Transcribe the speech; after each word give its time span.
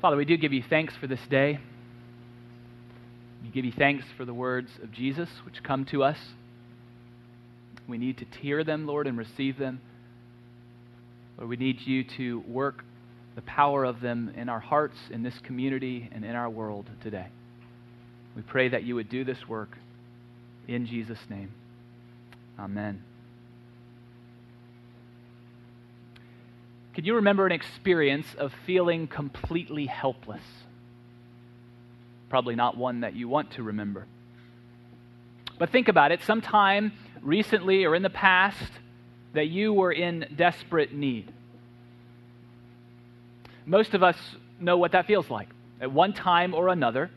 Father, 0.00 0.16
we 0.16 0.24
do 0.24 0.38
give 0.38 0.54
you 0.54 0.62
thanks 0.62 0.96
for 0.96 1.06
this 1.06 1.20
day. 1.28 1.58
We 3.42 3.50
give 3.50 3.66
you 3.66 3.72
thanks 3.72 4.06
for 4.16 4.24
the 4.24 4.32
words 4.32 4.70
of 4.82 4.92
Jesus 4.92 5.28
which 5.44 5.62
come 5.62 5.84
to 5.86 6.02
us. 6.02 6.16
We 7.86 7.98
need 7.98 8.16
to 8.16 8.38
hear 8.38 8.64
them, 8.64 8.86
Lord, 8.86 9.06
and 9.06 9.18
receive 9.18 9.58
them. 9.58 9.82
Lord, 11.36 11.50
we 11.50 11.56
need 11.56 11.82
you 11.82 12.04
to 12.16 12.40
work 12.48 12.82
the 13.34 13.42
power 13.42 13.84
of 13.84 14.00
them 14.00 14.32
in 14.36 14.48
our 14.48 14.60
hearts, 14.60 14.96
in 15.10 15.22
this 15.22 15.38
community, 15.40 16.08
and 16.12 16.24
in 16.24 16.34
our 16.34 16.48
world 16.48 16.88
today. 17.02 17.26
We 18.34 18.40
pray 18.40 18.70
that 18.70 18.84
you 18.84 18.94
would 18.94 19.10
do 19.10 19.22
this 19.22 19.46
work 19.46 19.76
in 20.66 20.86
Jesus' 20.86 21.28
name. 21.28 21.52
Amen. 22.58 23.02
Can 26.94 27.04
you 27.04 27.14
remember 27.16 27.46
an 27.46 27.52
experience 27.52 28.26
of 28.36 28.52
feeling 28.66 29.06
completely 29.06 29.86
helpless? 29.86 30.42
Probably 32.28 32.56
not 32.56 32.76
one 32.76 33.00
that 33.00 33.14
you 33.14 33.28
want 33.28 33.52
to 33.52 33.62
remember. 33.62 34.06
But 35.58 35.70
think 35.70 35.88
about 35.88 36.10
it 36.10 36.22
sometime 36.22 36.92
recently 37.22 37.84
or 37.84 37.94
in 37.94 38.02
the 38.02 38.10
past 38.10 38.72
that 39.34 39.46
you 39.46 39.72
were 39.72 39.92
in 39.92 40.26
desperate 40.34 40.92
need. 40.92 41.32
Most 43.66 43.94
of 43.94 44.02
us 44.02 44.16
know 44.58 44.76
what 44.76 44.92
that 44.92 45.06
feels 45.06 45.30
like. 45.30 45.48
At 45.80 45.92
one 45.92 46.12
time 46.12 46.54
or 46.54 46.68
another, 46.68 47.10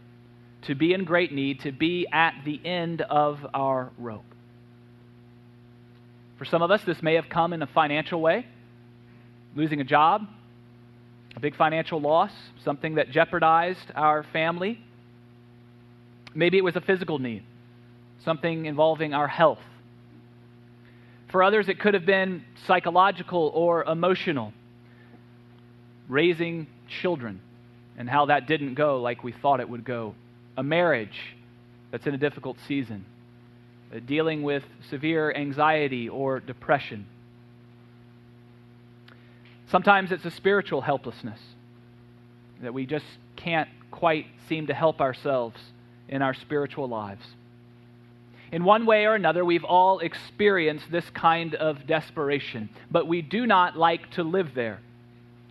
to 0.63 0.75
be 0.75 0.93
in 0.93 1.03
great 1.03 1.33
need, 1.33 1.61
to 1.61 1.71
be 1.71 2.05
at 2.11 2.35
the 2.45 2.59
end 2.63 3.01
of 3.01 3.45
our 3.53 3.91
rope. 3.97 4.23
For 6.37 6.45
some 6.45 6.61
of 6.61 6.69
us, 6.69 6.83
this 6.83 7.01
may 7.01 7.15
have 7.15 7.27
come 7.27 7.53
in 7.53 7.61
a 7.61 7.67
financial 7.67 8.21
way 8.21 8.45
losing 9.55 9.81
a 9.81 9.83
job, 9.83 10.27
a 11.35 11.39
big 11.39 11.55
financial 11.55 11.99
loss, 11.99 12.31
something 12.63 12.95
that 12.95 13.09
jeopardized 13.11 13.91
our 13.95 14.23
family. 14.23 14.79
Maybe 16.33 16.57
it 16.57 16.63
was 16.63 16.75
a 16.75 16.81
physical 16.81 17.19
need, 17.19 17.43
something 18.23 18.65
involving 18.65 19.13
our 19.13 19.27
health. 19.27 19.61
For 21.29 21.43
others, 21.43 21.69
it 21.69 21.79
could 21.79 21.93
have 21.93 22.05
been 22.05 22.43
psychological 22.67 23.51
or 23.53 23.83
emotional, 23.83 24.53
raising 26.07 26.67
children 27.01 27.41
and 27.97 28.09
how 28.09 28.27
that 28.27 28.47
didn't 28.47 28.73
go 28.75 29.01
like 29.01 29.23
we 29.23 29.31
thought 29.31 29.59
it 29.59 29.69
would 29.69 29.83
go, 29.83 30.15
a 30.57 30.63
marriage 30.63 31.35
that's 31.91 32.07
in 32.07 32.13
a 32.13 32.17
difficult 32.17 32.57
season, 32.67 33.05
uh, 33.93 33.99
dealing 34.05 34.43
with 34.43 34.63
severe 34.89 35.33
anxiety 35.35 36.09
or 36.09 36.39
depression 36.39 37.05
Sometimes 39.73 40.11
it's 40.11 40.23
a 40.23 40.29
spiritual 40.29 40.81
helplessness 40.81 41.39
that 42.61 42.75
we 42.75 42.85
just 42.85 43.07
can't 43.35 43.67
quite 43.89 44.27
seem 44.47 44.67
to 44.67 44.73
help 44.75 45.01
ourselves 45.01 45.59
in 46.07 46.21
our 46.21 46.35
spiritual 46.35 46.87
lives. 46.87 47.25
In 48.51 48.65
one 48.65 48.85
way 48.85 49.07
or 49.07 49.15
another, 49.15 49.43
we've 49.43 49.63
all 49.63 49.97
experienced 49.97 50.91
this 50.91 51.09
kind 51.09 51.55
of 51.55 51.87
desperation, 51.87 52.69
but 52.91 53.07
we 53.07 53.23
do 53.23 53.47
not 53.47 53.75
like 53.75 54.11
to 54.11 54.21
live 54.21 54.53
there. 54.53 54.79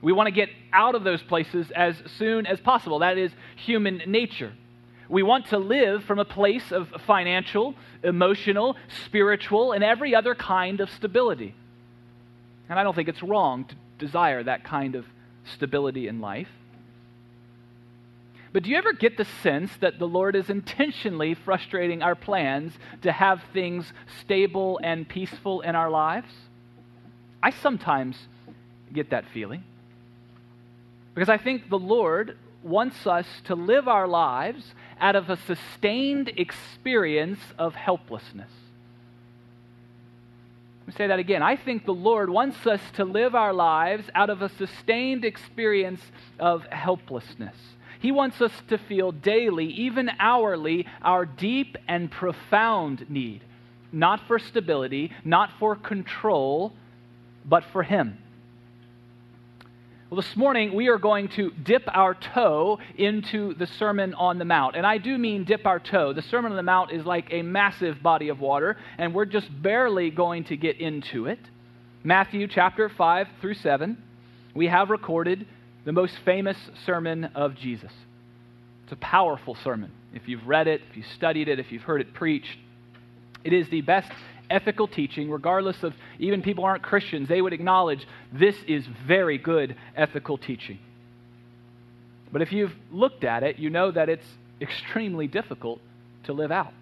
We 0.03 0.13
want 0.13 0.29
to 0.29 0.33
get 0.33 0.51
out 0.73 0.95
of 0.95 1.03
those 1.03 1.25
places 1.25 1.73
as 1.73 1.97
soon 2.17 2.47
as 2.47 2.61
possible. 2.61 3.01
That 3.01 3.19
is 3.19 3.33
human 3.57 4.03
nature. 4.07 4.53
We 5.09 5.25
want 5.25 5.47
to 5.47 5.59
live 5.59 6.05
from 6.05 6.21
a 6.21 6.25
place 6.25 6.71
of 6.71 6.91
financial, 7.07 7.75
emotional, 8.05 8.77
spiritual, 9.05 9.73
and 9.73 9.83
every 9.83 10.15
other 10.15 10.37
kind 10.37 10.81
of 10.81 10.91
stability. 10.91 11.57
And 12.69 12.79
I 12.79 12.85
don't 12.85 12.95
think 12.95 13.09
it's 13.09 13.25
wrong 13.25 13.65
to 13.65 13.75
desire 14.03 14.43
that 14.43 14.65
kind 14.65 14.97
of 14.97 15.07
stability 15.55 16.09
in 16.09 16.21
life. 16.21 16.49
But 18.53 18.65
do 18.65 18.71
you 18.71 18.77
ever 18.77 18.93
get 18.93 19.17
the 19.17 19.27
sense 19.43 19.71
that 19.81 19.99
the 19.99 20.07
Lord 20.07 20.37
is 20.37 20.51
intentionally 20.51 21.35
frustrating 21.35 22.03
our 22.03 22.15
plans 22.15 22.73
to 23.01 23.11
have 23.11 23.43
things 23.53 23.91
stable 24.21 24.79
and 24.83 25.09
peaceful 25.09 25.63
in 25.63 25.75
our 25.75 25.89
lives? 25.89 26.29
I 27.43 27.51
sometimes 27.51 28.17
get 28.93 29.11
that 29.11 29.25
feeling. 29.33 29.65
Because 31.15 31.31
I 31.31 31.39
think 31.39 31.71
the 31.71 31.79
Lord 31.79 32.37
wants 32.63 33.07
us 33.07 33.27
to 33.45 33.55
live 33.55 33.89
our 33.89 34.07
lives 34.07 34.75
out 35.01 35.17
of 35.17 35.31
a 35.31 35.37
sustained 35.37 36.33
experience 36.37 37.41
of 37.59 37.75
helplessness. 37.75 38.51
Say 40.97 41.07
that 41.07 41.19
again. 41.19 41.43
I 41.43 41.57
think 41.57 41.87
the 41.87 41.95
Lord 41.95 42.29
wants 42.29 42.67
us 42.67 42.81
to 42.95 43.05
live 43.05 43.35
our 43.35 43.55
lives 43.55 44.05
out 44.15 44.29
of 44.29 44.43
a 44.43 44.51
sustained 44.51 45.25
experience 45.25 46.03
of 46.39 46.67
helplessness. 46.67 47.57
He 48.01 48.13
wants 48.13 48.41
us 48.43 48.53
to 48.69 48.77
feel 48.77 49.11
daily, 49.13 49.67
even 49.67 50.11
hourly, 50.19 50.87
our 51.01 51.25
deep 51.25 51.79
and 51.89 52.11
profound 52.11 53.09
need, 53.09 53.43
not 53.91 54.27
for 54.27 54.39
stability, 54.39 55.13
not 55.25 55.51
for 55.59 55.77
control, 55.77 56.73
but 57.45 57.65
for 57.65 57.85
Him. 57.85 58.19
Well, 60.13 60.21
this 60.21 60.37
morning 60.37 60.75
we 60.75 60.89
are 60.89 60.99
going 60.99 61.29
to 61.29 61.53
dip 61.53 61.85
our 61.91 62.13
toe 62.13 62.81
into 62.99 63.55
the 63.55 63.67
Sermon 63.67 64.13
on 64.13 64.39
the 64.39 64.45
Mount. 64.45 64.77
And 64.77 64.87
I 64.87 64.99
do 64.99 65.17
mean 65.17 65.45
dip 65.45 65.67
our 65.67 65.81
toe. 65.81 66.13
The 66.13 66.21
Sermon 66.21 66.53
on 66.53 66.57
the 66.57 66.63
Mount 66.63 66.91
is 66.93 67.07
like 67.07 67.33
a 67.33 67.41
massive 67.41 68.03
body 68.03 68.29
of 68.29 68.39
water, 68.39 68.77
and 68.99 69.15
we're 69.15 69.25
just 69.25 69.49
barely 69.63 70.11
going 70.11 70.45
to 70.45 70.57
get 70.59 70.79
into 70.79 71.29
it. 71.29 71.39
Matthew 72.05 72.47
chapter 72.47 72.91
5 72.91 73.29
through 73.41 73.55
7, 73.55 73.97
we 74.53 74.67
have 74.67 74.91
recorded 74.91 75.47
the 75.87 75.93
most 75.93 76.19
famous 76.27 76.59
sermon 76.85 77.31
of 77.35 77.55
Jesus. 77.55 77.93
It's 78.85 78.93
a 78.93 78.97
powerful 78.97 79.55
sermon. 79.55 79.93
If 80.13 80.29
you've 80.29 80.47
read 80.47 80.69
it, 80.69 80.83
if 80.91 80.95
you've 80.99 81.07
studied 81.07 81.49
it, 81.49 81.59
if 81.59 81.73
you've 81.73 81.85
heard 81.85 82.03
it 82.03 82.13
preached, 82.13 82.59
it 83.45 83.55
is 83.55 83.71
the 83.71 83.81
best 83.81 84.13
ethical 84.53 84.87
teaching, 84.87 85.31
regardless 85.31 85.83
of 85.83 85.95
even 86.19 86.43
people 86.43 86.65
aren't 86.65 86.83
Christians, 86.83 87.29
they 87.29 87.41
would 87.41 87.53
acknowledge 87.53 88.07
this 88.33 88.57
is 88.69 88.87
very 88.87 89.39
good 89.39 89.77
ethical 89.97 90.39
teaching. 90.39 90.79
But 92.31 92.43
if 92.43 92.53
you've 92.53 92.75
looked 92.91 93.25
at 93.25 93.43
it, 93.43 93.59
you 93.59 93.71
know 93.71 93.91
that 93.91 94.09
it's 94.09 94.27
extremely 94.61 95.27
difficult 95.27 95.81
to 96.25 96.33
live 96.33 96.53
out. 96.53 96.73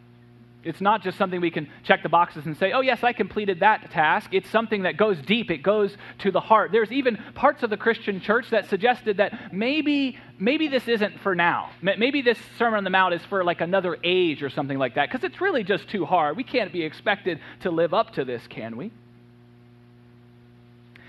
It's 0.63 0.81
not 0.81 1.03
just 1.03 1.17
something 1.17 1.41
we 1.41 1.51
can 1.51 1.71
check 1.85 2.03
the 2.03 2.11
boxes 2.11 2.45
and 2.45 2.55
say, 2.55 2.73
oh, 2.73 2.83
yes, 2.83 3.03
I 3.03 3.15
completed 3.15 3.61
that 3.61 3.91
task. 3.91 4.35
It's 4.35 4.51
something 4.51 4.83
that 4.83 4.99
goes 4.99 5.21
deep, 5.23 5.51
it 5.51 5.63
goes 5.63 5.97
to 6.19 6.31
the 6.31 6.41
heart. 6.41 6.71
There's 6.71 6.93
even 6.93 7.17
parts 7.35 7.63
of 7.63 7.71
the 7.71 7.79
Christian 7.79 8.21
church 8.21 8.51
that 8.51 8.69
suggested 8.69 9.17
that 9.17 9.55
maybe, 9.55 10.19
maybe 10.39 10.69
this 10.69 10.87
isn't 10.87 11.19
for 11.21 11.35
now. 11.35 11.71
Maybe 11.81 12.21
this 12.21 12.39
Sermon 12.59 12.77
on 12.77 12.85
the 12.85 12.91
Mount 12.91 13.15
is 13.15 13.23
for 13.25 13.43
like 13.43 13.63
another 13.63 13.97
age 14.05 14.43
or 14.43 14.51
something 14.51 14.77
like 14.77 14.97
that, 14.97 15.11
because 15.11 15.25
it's 15.25 15.41
really 15.41 15.65
just 15.65 15.89
too 15.89 16.05
hard. 16.05 16.37
We 16.37 16.45
can't 16.45 16.73
be 16.73 16.83
expected 16.83 17.41
to 17.61 17.71
live 17.71 17.95
up 17.95 18.13
to 18.15 18.25
this, 18.27 18.47
can 18.47 18.77
we? 18.77 18.91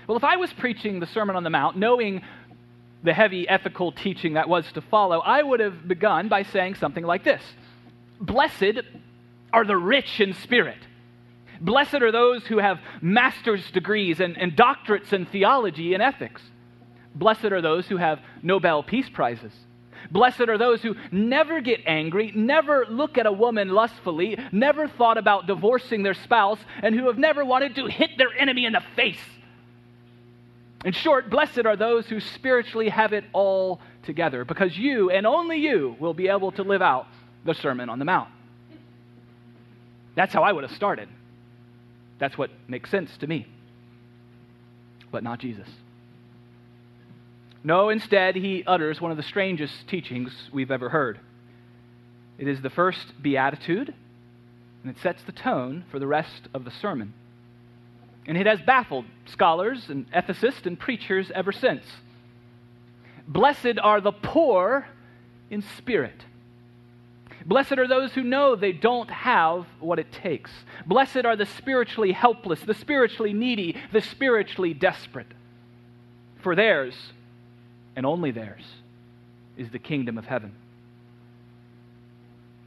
Well, 0.06 0.16
if 0.16 0.24
I 0.24 0.36
was 0.36 0.50
preaching 0.52 0.98
the 0.98 1.06
Sermon 1.06 1.36
on 1.36 1.44
the 1.44 1.50
Mount, 1.50 1.76
knowing 1.76 2.22
the 3.02 3.12
heavy 3.12 3.46
ethical 3.46 3.92
teaching 3.92 4.34
that 4.34 4.48
was 4.48 4.70
to 4.72 4.80
follow, 4.80 5.20
I 5.20 5.42
would 5.42 5.60
have 5.60 5.86
begun 5.86 6.28
by 6.28 6.42
saying 6.44 6.76
something 6.76 7.04
like 7.04 7.22
this 7.22 7.42
Blessed 8.18 8.80
are 9.52 9.64
the 9.64 9.76
rich 9.76 10.20
in 10.20 10.34
spirit. 10.34 10.78
Blessed 11.60 11.94
are 11.94 12.10
those 12.10 12.44
who 12.46 12.58
have 12.58 12.80
master's 13.00 13.70
degrees 13.70 14.20
and, 14.20 14.36
and 14.36 14.56
doctorates 14.56 15.12
in 15.12 15.26
theology 15.26 15.94
and 15.94 16.02
ethics. 16.02 16.42
Blessed 17.14 17.46
are 17.46 17.60
those 17.60 17.86
who 17.86 17.98
have 17.98 18.20
Nobel 18.42 18.82
Peace 18.82 19.08
Prizes. 19.08 19.52
Blessed 20.10 20.48
are 20.48 20.58
those 20.58 20.82
who 20.82 20.96
never 21.12 21.60
get 21.60 21.80
angry, 21.86 22.32
never 22.34 22.84
look 22.88 23.16
at 23.16 23.26
a 23.26 23.32
woman 23.32 23.68
lustfully, 23.68 24.36
never 24.50 24.88
thought 24.88 25.18
about 25.18 25.46
divorcing 25.46 26.02
their 26.02 26.14
spouse, 26.14 26.58
and 26.82 26.94
who 26.94 27.06
have 27.06 27.18
never 27.18 27.44
wanted 27.44 27.76
to 27.76 27.86
hit 27.86 28.10
their 28.18 28.36
enemy 28.36 28.64
in 28.64 28.72
the 28.72 28.82
face. 28.96 29.22
In 30.84 30.92
short, 30.92 31.30
blessed 31.30 31.64
are 31.64 31.76
those 31.76 32.06
who 32.08 32.18
spiritually 32.18 32.88
have 32.88 33.12
it 33.12 33.24
all 33.32 33.80
together, 34.02 34.44
because 34.44 34.76
you 34.76 35.10
and 35.10 35.26
only 35.26 35.58
you 35.58 35.96
will 36.00 36.14
be 36.14 36.26
able 36.26 36.50
to 36.52 36.64
live 36.64 36.82
out 36.82 37.06
the 37.44 37.54
Sermon 37.54 37.88
on 37.88 38.00
the 38.00 38.04
Mount. 38.04 38.28
That's 40.14 40.32
how 40.32 40.42
I 40.42 40.52
would 40.52 40.64
have 40.64 40.76
started. 40.76 41.08
That's 42.18 42.36
what 42.36 42.50
makes 42.68 42.90
sense 42.90 43.16
to 43.18 43.26
me. 43.26 43.46
But 45.10 45.22
not 45.22 45.38
Jesus. 45.38 45.68
No, 47.64 47.88
instead, 47.90 48.34
he 48.34 48.64
utters 48.66 49.00
one 49.00 49.10
of 49.10 49.16
the 49.16 49.22
strangest 49.22 49.86
teachings 49.88 50.32
we've 50.52 50.70
ever 50.70 50.88
heard. 50.88 51.20
It 52.38 52.48
is 52.48 52.60
the 52.60 52.70
first 52.70 53.22
beatitude, 53.22 53.94
and 54.82 54.96
it 54.96 55.00
sets 55.00 55.22
the 55.22 55.32
tone 55.32 55.84
for 55.90 55.98
the 55.98 56.06
rest 56.06 56.48
of 56.52 56.64
the 56.64 56.70
sermon. 56.70 57.14
And 58.26 58.36
it 58.36 58.46
has 58.46 58.60
baffled 58.60 59.04
scholars 59.26 59.88
and 59.88 60.10
ethicists 60.12 60.66
and 60.66 60.78
preachers 60.78 61.30
ever 61.34 61.52
since. 61.52 61.84
Blessed 63.28 63.78
are 63.80 64.00
the 64.00 64.12
poor 64.12 64.86
in 65.50 65.62
spirit 65.62 66.24
Blessed 67.46 67.72
are 67.72 67.88
those 67.88 68.12
who 68.12 68.22
know 68.22 68.54
they 68.54 68.72
don't 68.72 69.10
have 69.10 69.66
what 69.80 69.98
it 69.98 70.12
takes. 70.12 70.50
Blessed 70.86 71.24
are 71.24 71.36
the 71.36 71.46
spiritually 71.46 72.12
helpless, 72.12 72.60
the 72.60 72.74
spiritually 72.74 73.32
needy, 73.32 73.76
the 73.90 74.00
spiritually 74.00 74.74
desperate. 74.74 75.26
For 76.40 76.54
theirs, 76.54 76.94
and 77.96 78.06
only 78.06 78.30
theirs, 78.30 78.64
is 79.56 79.70
the 79.70 79.78
kingdom 79.78 80.18
of 80.18 80.26
heaven. 80.26 80.52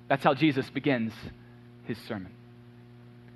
That's 0.08 0.24
how 0.24 0.34
Jesus 0.34 0.70
begins 0.70 1.14
his 1.86 1.98
sermon. 1.98 2.32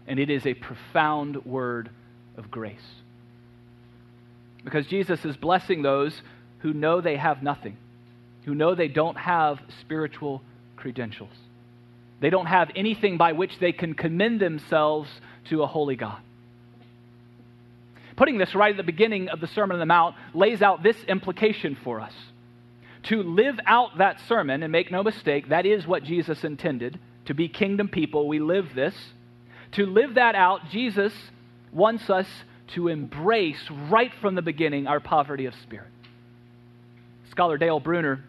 And 0.07 0.19
it 0.19 0.29
is 0.29 0.45
a 0.45 0.53
profound 0.53 1.45
word 1.45 1.89
of 2.37 2.51
grace. 2.51 2.77
Because 4.63 4.87
Jesus 4.87 5.23
is 5.25 5.37
blessing 5.37 5.81
those 5.81 6.21
who 6.59 6.73
know 6.73 7.01
they 7.01 7.15
have 7.15 7.41
nothing, 7.41 7.77
who 8.45 8.53
know 8.53 8.75
they 8.75 8.87
don't 8.87 9.17
have 9.17 9.61
spiritual 9.81 10.41
credentials. 10.79 11.33
They 12.19 12.29
don't 12.29 12.47
have 12.47 12.71
anything 12.75 13.17
by 13.17 13.33
which 13.33 13.59
they 13.59 13.71
can 13.71 13.93
commend 13.93 14.39
themselves 14.39 15.09
to 15.49 15.63
a 15.63 15.67
holy 15.67 15.95
God. 15.95 16.19
Putting 18.15 18.37
this 18.37 18.53
right 18.53 18.71
at 18.71 18.77
the 18.77 18.83
beginning 18.83 19.29
of 19.29 19.39
the 19.39 19.47
Sermon 19.47 19.75
on 19.75 19.79
the 19.79 19.85
Mount 19.85 20.15
lays 20.33 20.61
out 20.61 20.83
this 20.83 21.01
implication 21.05 21.75
for 21.75 22.01
us. 22.01 22.13
To 23.03 23.23
live 23.23 23.57
out 23.65 23.97
that 23.99 24.19
sermon, 24.27 24.61
and 24.61 24.73
make 24.73 24.91
no 24.91 25.03
mistake, 25.03 25.49
that 25.49 25.65
is 25.65 25.87
what 25.87 26.03
Jesus 26.03 26.43
intended. 26.43 26.99
To 27.25 27.33
be 27.33 27.47
kingdom 27.47 27.87
people, 27.87 28.27
we 28.27 28.39
live 28.39 28.75
this. 28.75 28.93
To 29.73 29.85
live 29.85 30.15
that 30.15 30.35
out, 30.35 30.69
Jesus 30.69 31.13
wants 31.71 32.09
us 32.09 32.27
to 32.73 32.89
embrace 32.89 33.69
right 33.89 34.13
from 34.15 34.35
the 34.35 34.41
beginning 34.41 34.85
our 34.85 34.99
poverty 34.99 35.45
of 35.45 35.55
spirit. 35.55 35.87
Scholar 37.31 37.57
Dale 37.57 37.79
Bruner 37.79 38.25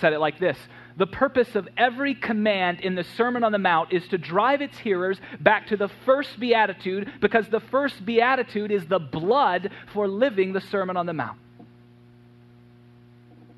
said 0.00 0.14
it 0.14 0.20
like 0.20 0.38
this 0.38 0.56
the 0.96 1.06
purpose 1.06 1.56
of 1.56 1.68
every 1.76 2.14
command 2.14 2.80
in 2.80 2.94
the 2.94 3.04
Sermon 3.04 3.42
on 3.42 3.52
the 3.52 3.58
Mount 3.58 3.92
is 3.92 4.06
to 4.08 4.18
drive 4.18 4.62
its 4.62 4.78
hearers 4.78 5.18
back 5.40 5.66
to 5.68 5.76
the 5.76 5.88
first 6.04 6.38
beatitude 6.38 7.12
because 7.20 7.48
the 7.48 7.60
first 7.60 8.04
beatitude 8.04 8.70
is 8.70 8.86
the 8.86 9.00
blood 9.00 9.70
for 9.92 10.06
living 10.06 10.52
the 10.52 10.60
Sermon 10.60 10.96
on 10.96 11.06
the 11.06 11.12
Mount. 11.12 11.38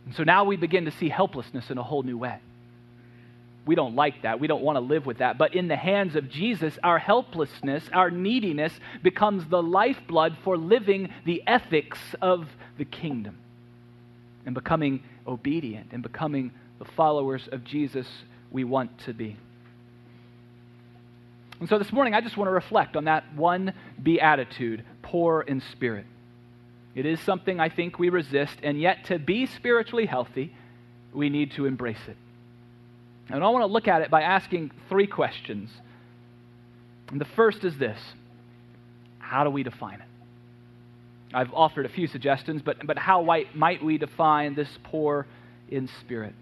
And 0.07 0.15
so 0.15 0.23
now 0.25 0.45
we 0.45 0.57
begin 0.57 0.87
to 0.87 0.91
see 0.93 1.09
helplessness 1.09 1.71
in 1.71 1.79
a 1.79 1.83
whole 1.83 2.03
new 2.03 2.17
way. 2.17 2.39
We 3.67 3.75
don't 3.75 3.97
like 3.97 4.23
that. 4.23 4.39
We 4.39 4.47
don't 4.47 4.63
want 4.63 4.77
to 4.77 4.81
live 4.81 5.05
with 5.05 5.19
that. 5.19 5.37
But 5.37 5.55
in 5.55 5.67
the 5.67 5.77
hands 5.77 6.15
of 6.15 6.31
Jesus, 6.31 6.79
our 6.85 7.01
helplessness, 7.01 7.83
our 7.93 8.11
neediness 8.11 8.73
becomes 9.03 9.47
the 9.49 9.63
lifeblood 9.63 10.37
for 10.45 10.57
living 10.57 11.13
the 11.25 11.43
ethics 11.47 11.99
of 12.23 12.49
the 12.79 12.85
kingdom 12.85 13.37
and 14.47 14.55
becoming 14.55 15.03
obedient 15.27 15.89
and 15.91 16.03
becoming 16.03 16.53
the 16.79 16.85
followers 16.85 17.49
of 17.51 17.65
Jesus 17.65 18.07
we 18.51 18.65
want 18.65 18.99
to 19.01 19.15
be. 19.15 19.37
And 21.59 21.69
so 21.69 21.79
this 21.79 21.93
morning, 21.93 22.15
I 22.15 22.21
just 22.21 22.37
want 22.37 22.49
to 22.49 22.53
reflect 22.53 22.97
on 22.97 23.05
that 23.05 23.35
one 23.35 23.73
beatitude 24.03 24.85
poor 25.03 25.41
in 25.41 25.61
spirit. 25.73 26.05
It 26.95 27.07
is 27.07 27.21
something 27.21 27.61
I 27.61 27.69
think 27.69 27.99
we 27.99 28.09
resist, 28.09 28.59
and 28.63 28.81
yet 28.81 29.07
to 29.07 29.19
be 29.19 29.47
spiritually 29.47 30.07
healthy, 30.07 30.55
we 31.13 31.31
need 31.31 31.53
to 31.53 31.67
embrace 31.67 32.09
it. 32.09 32.17
And 33.29 33.43
I 33.43 33.49
want 33.49 33.63
to 33.63 33.73
look 33.73 33.89
at 33.89 34.03
it 34.03 34.11
by 34.11 34.23
asking 34.23 34.71
three 34.89 35.07
questions. 35.07 35.71
And 37.11 37.21
the 37.21 37.25
first 37.25 37.65
is 37.65 37.77
this 37.79 37.99
How 39.19 39.45
do 39.45 39.51
we 39.51 39.63
define 39.63 40.01
it? 40.01 41.35
I've 41.35 41.53
offered 41.53 41.87
a 41.87 41.89
few 41.89 42.07
suggestions, 42.07 42.63
but, 42.63 42.87
but 42.87 42.99
how 42.99 43.23
might 43.55 43.83
we 43.83 43.99
define 43.99 44.55
this 44.55 44.69
poor 44.85 45.27
in 45.69 45.89
spirit? 46.01 46.35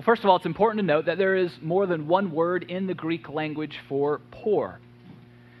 Well, 0.00 0.06
first 0.06 0.24
of 0.24 0.30
all, 0.30 0.36
it's 0.36 0.46
important 0.46 0.80
to 0.80 0.86
note 0.86 1.04
that 1.04 1.18
there 1.18 1.36
is 1.36 1.52
more 1.60 1.86
than 1.86 2.08
one 2.08 2.30
word 2.30 2.64
in 2.70 2.86
the 2.86 2.94
Greek 2.94 3.28
language 3.28 3.80
for 3.86 4.22
poor. 4.30 4.80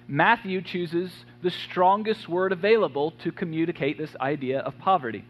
Matthew 0.08 0.62
chooses 0.62 1.12
the 1.42 1.50
strongest 1.50 2.26
word 2.26 2.50
available 2.50 3.10
to 3.22 3.32
communicate 3.32 3.98
this 3.98 4.16
idea 4.18 4.60
of 4.60 4.78
poverty. 4.78 5.26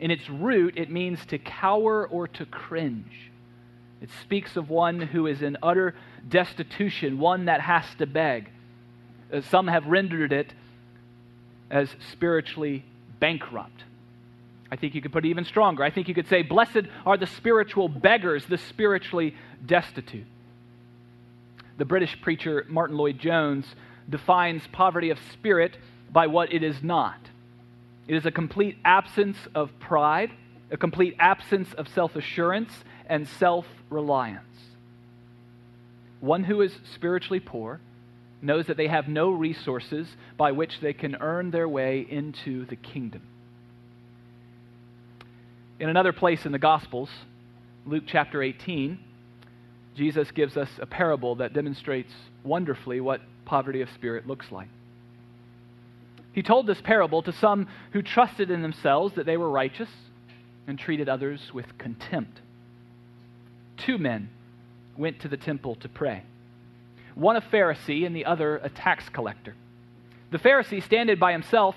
In 0.00 0.10
its 0.10 0.30
root, 0.30 0.78
it 0.78 0.90
means 0.90 1.26
to 1.26 1.36
cower 1.36 2.06
or 2.06 2.26
to 2.26 2.46
cringe. 2.46 3.30
It 4.00 4.08
speaks 4.22 4.56
of 4.56 4.70
one 4.70 4.98
who 4.98 5.26
is 5.26 5.42
in 5.42 5.58
utter 5.62 5.94
destitution, 6.26 7.18
one 7.18 7.44
that 7.44 7.60
has 7.60 7.84
to 7.98 8.06
beg. 8.06 8.48
Uh, 9.30 9.42
some 9.42 9.66
have 9.66 9.84
rendered 9.84 10.32
it 10.32 10.54
as 11.70 11.94
spiritually 12.12 12.82
bankrupt. 13.20 13.84
I 14.70 14.76
think 14.76 14.94
you 14.94 15.00
could 15.00 15.12
put 15.12 15.24
it 15.24 15.28
even 15.28 15.44
stronger. 15.44 15.82
I 15.82 15.90
think 15.90 16.08
you 16.08 16.14
could 16.14 16.28
say, 16.28 16.42
Blessed 16.42 16.82
are 17.06 17.16
the 17.16 17.26
spiritual 17.26 17.88
beggars, 17.88 18.44
the 18.46 18.58
spiritually 18.58 19.34
destitute. 19.64 20.26
The 21.78 21.84
British 21.84 22.20
preacher 22.20 22.66
Martyn 22.68 22.96
Lloyd-Jones 22.96 23.66
defines 24.08 24.62
poverty 24.72 25.10
of 25.10 25.18
spirit 25.32 25.76
by 26.10 26.26
what 26.26 26.52
it 26.52 26.62
is 26.62 26.82
not 26.82 27.18
it 28.08 28.14
is 28.16 28.24
a 28.24 28.30
complete 28.30 28.78
absence 28.84 29.36
of 29.54 29.78
pride, 29.78 30.30
a 30.70 30.78
complete 30.78 31.14
absence 31.18 31.72
of 31.74 31.86
self 31.88 32.16
assurance, 32.16 32.72
and 33.06 33.28
self 33.28 33.66
reliance. 33.90 34.44
One 36.20 36.44
who 36.44 36.62
is 36.62 36.72
spiritually 36.94 37.38
poor 37.38 37.80
knows 38.40 38.66
that 38.66 38.78
they 38.78 38.88
have 38.88 39.08
no 39.08 39.30
resources 39.30 40.08
by 40.36 40.52
which 40.52 40.80
they 40.80 40.94
can 40.94 41.16
earn 41.16 41.50
their 41.50 41.68
way 41.68 42.06
into 42.08 42.64
the 42.64 42.76
kingdom. 42.76 43.22
In 45.80 45.88
another 45.88 46.12
place 46.12 46.44
in 46.44 46.52
the 46.52 46.58
Gospels, 46.58 47.08
Luke 47.86 48.04
chapter 48.06 48.42
18, 48.42 48.98
Jesus 49.94 50.30
gives 50.32 50.56
us 50.56 50.68
a 50.80 50.86
parable 50.86 51.36
that 51.36 51.52
demonstrates 51.52 52.12
wonderfully 52.42 53.00
what 53.00 53.20
poverty 53.44 53.80
of 53.80 53.90
spirit 53.90 54.26
looks 54.26 54.50
like. 54.50 54.68
He 56.32 56.42
told 56.42 56.66
this 56.66 56.80
parable 56.80 57.22
to 57.22 57.32
some 57.32 57.68
who 57.92 58.02
trusted 58.02 58.50
in 58.50 58.62
themselves 58.62 59.14
that 59.14 59.24
they 59.24 59.36
were 59.36 59.50
righteous 59.50 59.88
and 60.66 60.78
treated 60.78 61.08
others 61.08 61.52
with 61.54 61.78
contempt. 61.78 62.40
Two 63.76 63.98
men 63.98 64.30
went 64.96 65.20
to 65.20 65.28
the 65.28 65.36
temple 65.36 65.76
to 65.76 65.88
pray 65.88 66.22
one 67.14 67.34
a 67.34 67.40
Pharisee 67.40 68.06
and 68.06 68.14
the 68.14 68.24
other 68.24 68.58
a 68.58 68.68
tax 68.68 69.08
collector. 69.08 69.56
The 70.30 70.38
Pharisee, 70.38 70.80
standing 70.82 71.18
by 71.18 71.32
himself, 71.32 71.74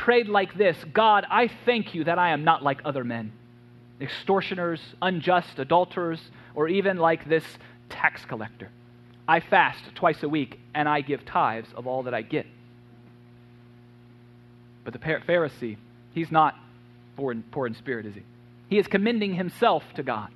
prayed 0.00 0.28
like 0.28 0.54
this 0.54 0.82
God, 0.94 1.26
I 1.30 1.48
thank 1.66 1.94
you 1.94 2.04
that 2.04 2.18
I 2.18 2.30
am 2.30 2.42
not 2.42 2.62
like 2.62 2.80
other 2.86 3.04
men, 3.04 3.32
extortioners, 4.00 4.80
unjust, 5.02 5.58
adulterers, 5.58 6.20
or 6.54 6.68
even 6.68 6.96
like 6.96 7.28
this 7.28 7.44
tax 7.90 8.24
collector. 8.24 8.70
I 9.28 9.40
fast 9.40 9.84
twice 9.94 10.22
a 10.22 10.28
week, 10.28 10.58
and 10.74 10.88
I 10.88 11.02
give 11.02 11.24
tithes 11.26 11.68
of 11.76 11.86
all 11.86 12.04
that 12.04 12.14
I 12.14 12.22
get. 12.22 12.46
But 14.84 14.94
the 14.94 14.98
Pharisee, 14.98 15.76
he's 16.14 16.32
not 16.32 16.56
poor 17.16 17.30
in, 17.30 17.42
poor 17.42 17.66
in 17.66 17.74
spirit, 17.74 18.06
is 18.06 18.14
he? 18.14 18.22
He 18.70 18.78
is 18.78 18.86
commending 18.86 19.34
himself 19.34 19.84
to 19.94 20.02
God. 20.02 20.30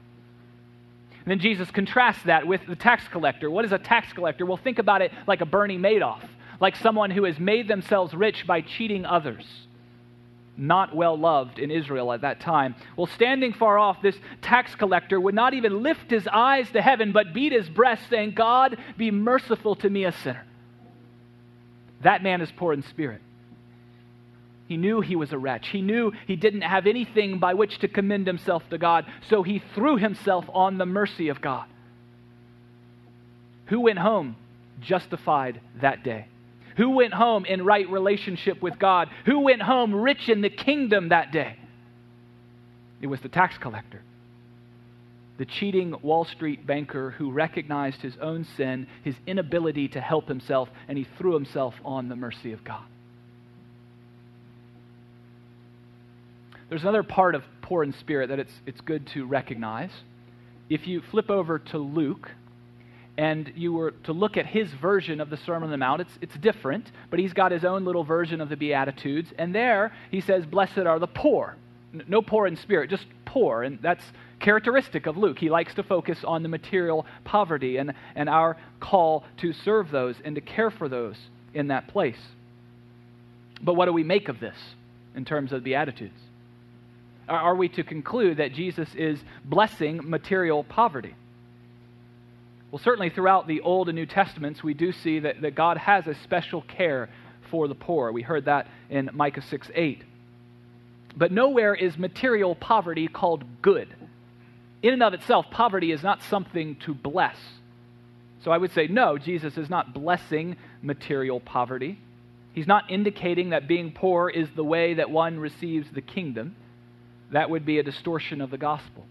And 1.11 1.31
then 1.31 1.39
Jesus 1.39 1.71
contrasts 1.71 2.23
that 2.25 2.47
with 2.47 2.67
the 2.67 2.77
tax 2.77 3.09
collector. 3.09 3.51
What 3.51 3.65
is 3.65 3.73
a 3.73 3.79
tax 3.79 4.13
collector? 4.13 4.45
Well, 4.45 4.59
think 4.59 4.79
about 4.79 5.01
it 5.01 5.11
like 5.27 5.41
a 5.41 5.47
Bernie 5.47 5.79
Madoff 5.79 6.21
like 6.61 6.77
someone 6.77 7.11
who 7.11 7.25
has 7.25 7.39
made 7.39 7.69
themselves 7.69 8.15
rich 8.15 8.47
by 8.47 8.61
cheating 8.61 9.05
others. 9.05 9.45
Not 10.57 10.95
well 10.95 11.19
loved 11.19 11.59
in 11.59 11.71
Israel 11.71 12.13
at 12.13 12.21
that 12.21 12.41
time. 12.41 12.77
Well, 12.97 13.07
standing 13.07 13.53
far 13.53 13.79
off, 13.79 14.01
this 14.01 14.17
tax 14.41 14.75
collector 14.77 15.19
would 15.19 15.35
not 15.35 15.53
even 15.53 15.83
lift 15.83 16.11
his 16.11 16.29
eyes 16.29 16.71
to 16.73 16.83
heaven, 16.83 17.13
but 17.13 17.35
beat 17.35 17.53
his 17.53 17.69
breast, 17.69 18.09
saying, 18.09 18.33
God, 18.33 18.77
be 18.97 19.11
merciful 19.11 19.75
to 19.77 19.91
me, 19.91 20.05
a 20.05 20.13
sinner. 20.13 20.47
That 22.03 22.23
man 22.23 22.41
is 22.41 22.53
poor 22.53 22.73
in 22.73 22.83
spirit. 22.83 23.21
He 24.69 24.77
knew 24.77 25.01
he 25.01 25.17
was 25.17 25.33
a 25.33 25.39
wretch. 25.39 25.69
He 25.69 25.83
knew 25.83 26.13
he 26.27 26.37
didn't 26.37 26.63
have 26.63 26.87
anything 26.87 27.39
by 27.39 27.55
which 27.55 27.79
to 27.81 27.89
commend 27.89 28.27
himself 28.27 28.69
to 28.71 28.79
God, 28.79 29.07
so 29.29 29.43
he 29.43 29.63
threw 29.75 29.97
himself 29.97 30.49
on 30.55 30.79
the 30.79 30.87
mercy 30.87 31.29
of 31.29 31.41
God. 31.41 31.67
Who 33.67 33.81
went 33.81 33.99
home 33.99 34.37
justified 34.81 35.61
that 35.81 36.03
day? 36.05 36.29
Who 36.77 36.91
went 36.91 37.15
home 37.15 37.45
in 37.45 37.65
right 37.65 37.89
relationship 37.89 38.61
with 38.61 38.79
God? 38.79 39.09
Who 39.27 39.41
went 39.41 39.63
home 39.63 39.95
rich 39.95 40.29
in 40.29 40.41
the 40.41 40.51
kingdom 40.51 41.11
that 41.11 41.33
day? 41.33 41.57
It 43.01 43.07
was 43.07 43.21
the 43.21 43.29
tax 43.29 43.59
collector, 43.59 44.03
the 45.37 45.45
cheating 45.45 45.95
Wall 46.03 46.25
Street 46.25 46.67
banker 46.67 47.11
who 47.13 47.31
recognized 47.31 48.01
his 48.01 48.17
own 48.17 48.45
sin, 48.45 48.87
his 49.03 49.17
inability 49.27 49.89
to 49.89 50.01
help 50.01 50.27
himself, 50.27 50.71
and 50.89 50.97
he 50.97 51.05
threw 51.05 51.35
himself 51.35 51.75
on 51.85 52.09
the 52.09 52.17
mercy 52.17 52.53
of 52.53 52.65
God. 52.65 52.85
There's 56.69 56.83
another 56.83 57.03
part 57.03 57.35
of 57.35 57.45
poor 57.63 57.85
in 57.85 57.93
spirit 57.93 58.31
that 58.31 58.39
it's, 58.39 58.53
it's 58.67 58.81
good 58.81 59.07
to 59.09 59.27
recognize. 59.27 59.91
If 60.69 60.87
you 60.87 61.03
flip 61.03 61.31
over 61.31 61.59
to 61.59 61.79
Luke 61.79 62.31
and 63.17 63.53
you 63.55 63.73
were 63.73 63.93
to 64.05 64.13
look 64.13 64.37
at 64.37 64.47
his 64.47 64.69
version 64.71 65.21
of 65.21 65.31
the 65.31 65.37
Sermon 65.37 65.65
on 65.65 65.71
the 65.71 65.77
Mount, 65.77 66.01
it's, 66.01 66.19
it's 66.21 66.37
different, 66.37 66.91
but 67.11 67.19
he's 67.19 67.33
got 67.33 67.53
his 67.53 67.65
own 67.65 67.85
little 67.85 68.05
version 68.05 68.41
of 68.41 68.49
the 68.49 68.57
Beatitudes. 68.57 69.33
And 69.39 69.55
there 69.55 69.93
he 70.11 70.21
says, 70.21 70.45
Blessed 70.45 70.79
are 70.79 70.99
the 70.99 71.07
poor. 71.07 71.57
No 72.09 72.23
poor 72.23 72.47
in 72.47 72.57
spirit, 72.57 72.91
just 72.91 73.07
poor. 73.25 73.63
And 73.63 73.79
that's 73.81 74.05
characteristic 74.41 75.07
of 75.07 75.17
Luke. 75.17 75.39
He 75.39 75.49
likes 75.49 75.75
to 75.75 75.85
focus 75.85 76.25
on 76.25 76.43
the 76.43 76.49
material 76.49 77.07
poverty 77.23 77.77
and, 77.77 77.95
and 78.17 78.29
our 78.29 78.57
call 78.81 79.25
to 79.39 79.53
serve 79.53 79.91
those 79.91 80.17
and 80.25 80.35
to 80.35 80.41
care 80.41 80.71
for 80.71 80.89
those 80.89 81.17
in 81.53 81.69
that 81.69 81.87
place. 81.89 82.21
But 83.63 83.75
what 83.75 83.87
do 83.87 83.93
we 83.93 84.03
make 84.03 84.29
of 84.29 84.41
this 84.41 84.57
in 85.15 85.25
terms 85.25 85.53
of 85.53 85.63
Beatitudes? 85.63 86.19
Are 87.29 87.55
we 87.55 87.69
to 87.71 87.85
conclude 87.85 88.39
that 88.39 88.53
Jesus 88.53 88.93
is 88.95 89.19
blessing 89.45 90.01
material 90.03 90.65
poverty? 90.65 91.15
Well, 92.75 92.83
certainly 92.83 93.09
throughout 93.09 93.47
the 93.47 93.61
Old 93.61 93.89
and 93.89 93.95
New 93.95 94.05
Testaments, 94.05 94.65
we 94.65 94.75
do 94.75 94.91
see 94.91 95.21
that, 95.21 95.43
that 95.43 95.55
God 95.55 95.77
has 95.77 96.09
a 96.09 96.15
special 96.25 96.61
care 96.63 97.09
for 97.49 97.69
the 97.69 97.75
poor. 97.77 98.11
We 98.11 98.23
heard 98.23 98.47
that 98.47 98.67
in 98.91 99.11
Micah 99.13 99.43
6 99.43 99.71
8. 99.73 100.03
But 101.17 101.31
nowhere 101.31 101.73
is 101.77 101.97
material 101.97 102.57
poverty 102.57 103.07
called 103.07 103.45
good. 103.63 103.95
In 104.83 104.93
and 104.93 105.05
of 105.05 105.15
itself, 105.15 105.47
poverty 105.53 105.93
is 105.93 106.03
not 106.03 106.21
something 106.25 106.75
to 106.81 106.95
bless. 106.95 107.37
So 108.43 108.51
I 108.51 108.59
would 108.59 108.73
say, 108.73 108.89
no, 108.89 109.19
Jesus 109.19 109.57
is 109.57 109.71
not 109.71 109.95
blessing 109.95 110.57
material 110.83 111.39
poverty. 111.39 112.01
He's 112.55 112.67
not 112.67 112.91
indicating 112.91 113.51
that 113.51 113.69
being 113.69 113.93
poor 113.93 114.29
is 114.29 114.49
the 114.57 114.65
way 114.65 114.95
that 114.95 115.11
one 115.11 115.39
receives 115.39 115.93
the 115.93 116.03
kingdom. 116.03 116.57
That 117.31 117.51
would 117.51 117.65
be 117.65 117.79
a 117.79 117.85
distortion 117.85 118.41
of 118.41 118.51
the 118.51 118.59
gospel. 118.59 119.07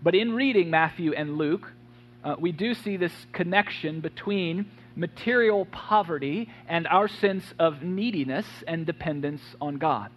But 0.00 0.14
in 0.14 0.32
reading 0.32 0.70
Matthew 0.70 1.12
and 1.12 1.38
Luke, 1.38 1.72
uh, 2.26 2.34
we 2.40 2.50
do 2.50 2.74
see 2.74 2.96
this 2.96 3.12
connection 3.32 4.00
between 4.00 4.66
material 4.96 5.64
poverty 5.66 6.48
and 6.66 6.88
our 6.88 7.06
sense 7.06 7.44
of 7.56 7.82
neediness 7.82 8.46
and 8.66 8.84
dependence 8.84 9.42
on 9.60 9.76
God. 9.76 10.10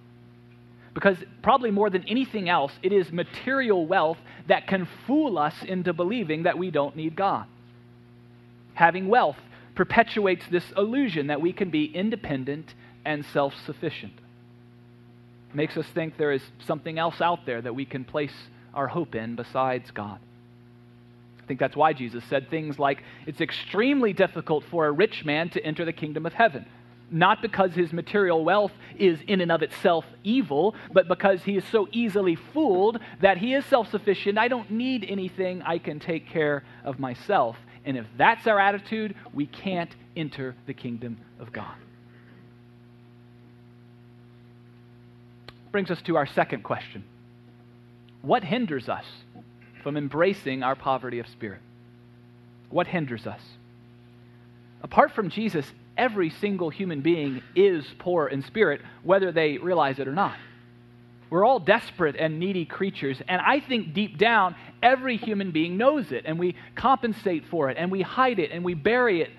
Because 0.96 1.18
probably 1.44 1.70
more 1.70 1.92
than 1.92 2.04
anything 2.08 2.50
else, 2.50 2.74
it 2.82 2.92
is 2.92 3.12
material 3.12 3.86
wealth 3.86 4.18
that 4.48 4.66
can 4.66 4.88
fool 5.06 5.38
us 5.38 5.54
into 5.62 5.94
believing 5.94 6.44
that 6.44 6.58
we 6.58 6.72
don't 6.72 6.96
need 6.96 7.16
God. 7.16 7.46
Having 8.74 9.08
wealth 9.08 9.38
perpetuates 9.76 10.46
this 10.50 10.66
illusion 10.76 11.28
that 11.28 11.42
we 11.42 11.54
can 11.54 11.70
be 11.70 11.86
independent 11.86 12.74
and 13.06 13.24
self 13.24 13.54
sufficient. 13.68 14.14
Makes 15.54 15.78
us 15.78 15.86
think 15.94 16.18
there 16.18 16.32
is 16.32 16.44
something 16.66 16.98
else 16.98 17.22
out 17.22 17.46
there 17.46 17.62
that 17.62 17.76
we 17.76 17.86
can 17.86 18.04
place 18.04 18.34
our 18.74 18.88
hope 18.88 19.14
in 19.14 19.36
besides 19.36 19.92
God. 19.92 20.20
I 21.50 21.52
think 21.52 21.60
that's 21.60 21.76
why 21.76 21.94
Jesus 21.94 22.24
said 22.26 22.48
things 22.52 22.78
like, 22.78 23.04
It's 23.26 23.42
extremely 23.42 24.14
difficult 24.14 24.64
for 24.66 24.86
a 24.86 24.92
rich 24.92 25.26
man 25.26 25.50
to 25.50 25.66
enter 25.66 25.84
the 25.84 25.92
kingdom 25.92 26.28
of 26.28 26.34
heaven 26.34 26.68
not 27.12 27.42
because 27.42 27.74
his 27.74 27.92
material 27.92 28.46
wealth 28.46 28.72
is 28.96 29.18
in 29.26 29.42
and 29.42 29.52
of 29.52 29.64
itself 29.64 30.06
evil, 30.24 30.76
but 30.94 31.08
because 31.08 31.42
he 31.44 31.58
is 31.58 31.64
so 31.72 31.88
easily 31.92 32.36
fooled 32.36 33.00
that 33.20 33.40
he 33.40 33.56
is 33.56 33.66
self 33.66 33.90
sufficient. 33.90 34.38
I 34.38 34.48
don't 34.48 34.70
need 34.70 35.04
anything, 35.10 35.64
I 35.64 35.80
can 35.80 36.00
take 36.00 36.30
care 36.30 36.64
of 36.84 37.00
myself. 37.00 37.58
And 37.84 37.98
if 37.98 38.06
that's 38.16 38.46
our 38.46 38.60
attitude, 38.60 39.16
we 39.34 39.48
can't 39.48 39.90
enter 40.16 40.56
the 40.68 40.74
kingdom 40.76 41.18
of 41.40 41.52
God. 41.52 41.74
Brings 45.72 45.90
us 45.90 46.04
to 46.04 46.16
our 46.16 46.28
second 46.28 46.62
question 46.64 47.04
What 48.22 48.44
hinders 48.44 48.88
us 48.88 49.06
from 49.82 49.98
embracing 49.98 50.64
our 50.64 50.76
poverty 50.76 51.20
of 51.20 51.28
spirit? 51.28 51.62
What 52.70 52.88
hinders 52.88 53.26
us? 53.26 53.42
Apart 54.82 55.12
from 55.12 55.30
Jesus, 55.30 55.66
every 55.98 56.30
single 56.30 56.70
human 56.70 57.02
being 57.02 57.42
is 57.56 57.86
poor 58.00 58.28
in 58.28 58.42
spirit, 58.42 58.82
whether 59.04 59.32
they 59.32 59.58
realize 59.58 60.00
it 60.00 60.08
or 60.08 60.14
not. 60.14 60.36
We're 61.30 61.46
all 61.46 61.60
desperate 61.60 62.16
and 62.16 62.40
needy 62.40 62.66
creatures, 62.66 63.22
and 63.28 63.40
I 63.42 63.60
think 63.60 63.94
deep 63.94 64.18
down, 64.18 64.56
every 64.82 65.18
human 65.18 65.52
being 65.52 65.78
knows 65.78 66.12
it, 66.12 66.24
and 66.26 66.40
we 66.40 66.56
compensate 66.76 67.46
for 67.46 67.70
it, 67.70 67.78
and 67.78 67.92
we 67.92 68.02
hide 68.02 68.40
it, 68.40 68.52
and 68.52 68.64
we 68.64 68.74
bury 68.74 69.22
it, 69.22 69.30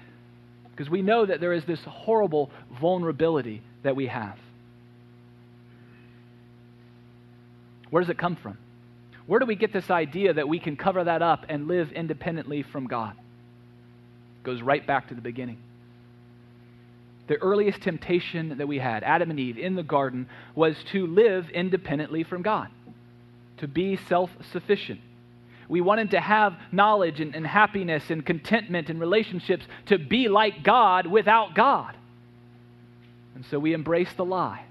because 0.70 0.88
we 0.88 1.02
know 1.02 1.26
that 1.26 1.40
there 1.40 1.52
is 1.52 1.64
this 1.64 1.82
horrible 1.84 2.50
vulnerability 2.80 3.62
that 3.82 3.96
we 3.96 4.06
have. 4.06 4.38
Where 7.90 8.00
does 8.00 8.10
it 8.10 8.18
come 8.18 8.36
from? 8.36 8.56
Where 9.30 9.38
do 9.38 9.46
we 9.46 9.54
get 9.54 9.72
this 9.72 9.92
idea 9.92 10.32
that 10.34 10.48
we 10.48 10.58
can 10.58 10.76
cover 10.76 11.04
that 11.04 11.22
up 11.22 11.46
and 11.48 11.68
live 11.68 11.92
independently 11.92 12.64
from 12.64 12.88
God? 12.88 13.12
It 13.12 14.42
goes 14.42 14.60
right 14.60 14.84
back 14.84 15.06
to 15.10 15.14
the 15.14 15.20
beginning 15.20 15.58
the 17.28 17.36
earliest 17.36 17.80
temptation 17.80 18.58
that 18.58 18.66
we 18.66 18.80
had, 18.80 19.04
Adam 19.04 19.30
and 19.30 19.38
Eve 19.38 19.56
in 19.56 19.76
the 19.76 19.84
garden, 19.84 20.28
was 20.56 20.74
to 20.90 21.06
live 21.06 21.48
independently 21.50 22.24
from 22.24 22.42
God, 22.42 22.66
to 23.58 23.68
be 23.68 23.94
self 23.94 24.30
sufficient. 24.50 25.00
We 25.68 25.80
wanted 25.80 26.10
to 26.10 26.20
have 26.20 26.56
knowledge 26.72 27.20
and, 27.20 27.36
and, 27.36 27.46
happiness 27.46 28.10
and 28.10 28.26
contentment 28.26 28.90
and 28.90 28.98
relationships 28.98 29.64
to 29.86 29.96
be 29.96 30.28
like 30.28 30.64
God 30.64 31.06
without 31.06 31.54
God. 31.54 31.96
And 33.36 33.46
so 33.46 33.60
we 33.60 33.74
embraced 33.74 34.16
the 34.16 34.24
lie 34.24 34.64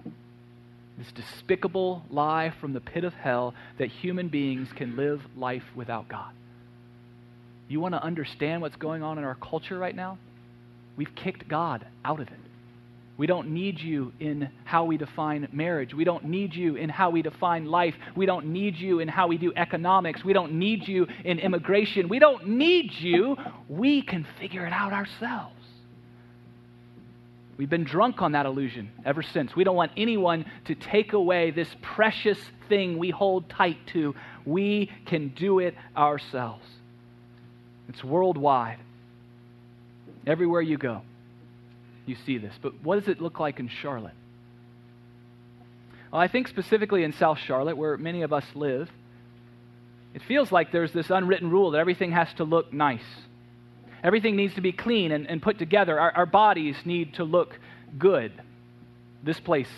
this 0.99 1.11
despicable 1.13 2.03
lie 2.09 2.51
from 2.59 2.73
the 2.73 2.81
pit 2.81 3.03
of 3.03 3.13
hell 3.13 3.53
that 3.77 3.87
human 3.87 4.27
beings 4.27 4.69
can 4.75 4.97
live 4.97 5.21
life 5.35 5.63
without 5.73 6.07
God. 6.07 6.31
You 7.69 7.79
want 7.79 7.93
to 7.93 8.03
understand 8.03 8.61
what's 8.61 8.75
going 8.75 9.01
on 9.01 9.17
in 9.17 9.23
our 9.23 9.35
culture 9.35 9.77
right 9.77 9.95
now? 9.95 10.17
We've 10.97 11.13
kicked 11.15 11.47
God 11.47 11.85
out 12.03 12.19
of 12.19 12.27
it. 12.27 12.33
We 13.15 13.27
don't 13.27 13.49
need 13.49 13.79
you 13.79 14.13
in 14.19 14.49
how 14.63 14.85
we 14.85 14.97
define 14.97 15.47
marriage. 15.51 15.93
We 15.93 16.03
don't 16.03 16.25
need 16.25 16.55
you 16.55 16.75
in 16.75 16.89
how 16.89 17.09
we 17.09 17.21
define 17.21 17.65
life. 17.65 17.95
We 18.15 18.25
don't 18.25 18.47
need 18.47 18.77
you 18.77 18.99
in 18.99 19.07
how 19.09 19.27
we 19.27 19.37
do 19.37 19.51
economics. 19.55 20.23
We 20.23 20.33
don't 20.33 20.53
need 20.53 20.87
you 20.87 21.05
in 21.25 21.37
immigration. 21.39 22.07
We 22.07 22.19
don't 22.19 22.47
need 22.47 22.93
you. 22.93 23.37
We 23.67 24.01
can 24.01 24.25
figure 24.39 24.65
it 24.65 24.73
out 24.73 24.93
ourselves. 24.93 25.58
We've 27.59 27.69
been 27.69 27.83
drunk 27.83 28.23
on 28.23 28.31
that 28.31 28.47
illusion 28.47 28.89
ever 29.05 29.21
since. 29.21 29.55
We 29.55 29.63
don't 29.63 29.75
want 29.75 29.91
anyone 29.95 30.45
to 30.65 30.73
take 30.73 31.13
away 31.13 31.51
this 31.51 31.67
precious 31.81 32.39
thing 32.69 32.97
we 32.97 33.11
hold 33.11 33.49
tight 33.49 33.85
to. 33.87 34.15
We 34.45 34.89
can 35.05 35.27
do 35.27 35.59
it 35.59 35.75
ourselves. 35.95 36.65
It's 37.89 38.03
worldwide. 38.03 38.79
Everywhere 40.25 40.61
you 40.61 40.77
go 40.77 41.01
you 42.09 42.15
see 42.25 42.37
this. 42.37 42.53
But 42.61 42.73
what 42.83 42.99
does 42.99 43.07
it 43.07 43.21
look 43.21 43.39
like 43.39 43.59
in 43.59 43.69
Charlotte? 43.69 44.13
Well, 46.11 46.19
I 46.19 46.27
think 46.27 46.47
specifically 46.47 47.03
in 47.03 47.13
South 47.13 47.37
Charlotte, 47.37 47.77
where 47.77 47.95
many 47.97 48.23
of 48.23 48.33
us 48.33 48.45
live, 48.55 48.89
it 50.13 50.23
feels 50.23 50.51
like 50.51 50.71
there's 50.71 50.91
this 50.91 51.11
unwritten 51.11 51.51
rule 51.51 51.71
that 51.71 51.77
everything 51.77 52.11
has 52.11 52.33
to 52.35 52.43
look 52.43 52.73
nice. 52.73 53.03
Everything 54.03 54.35
needs 54.35 54.53
to 54.55 54.61
be 54.61 54.71
clean 54.71 55.11
and, 55.11 55.27
and 55.27 55.41
put 55.41 55.59
together. 55.59 55.99
Our, 55.99 56.11
our 56.11 56.25
bodies 56.25 56.75
need 56.85 57.15
to 57.15 57.23
look 57.23 57.59
good. 57.97 58.31
This 59.23 59.39
place 59.39 59.69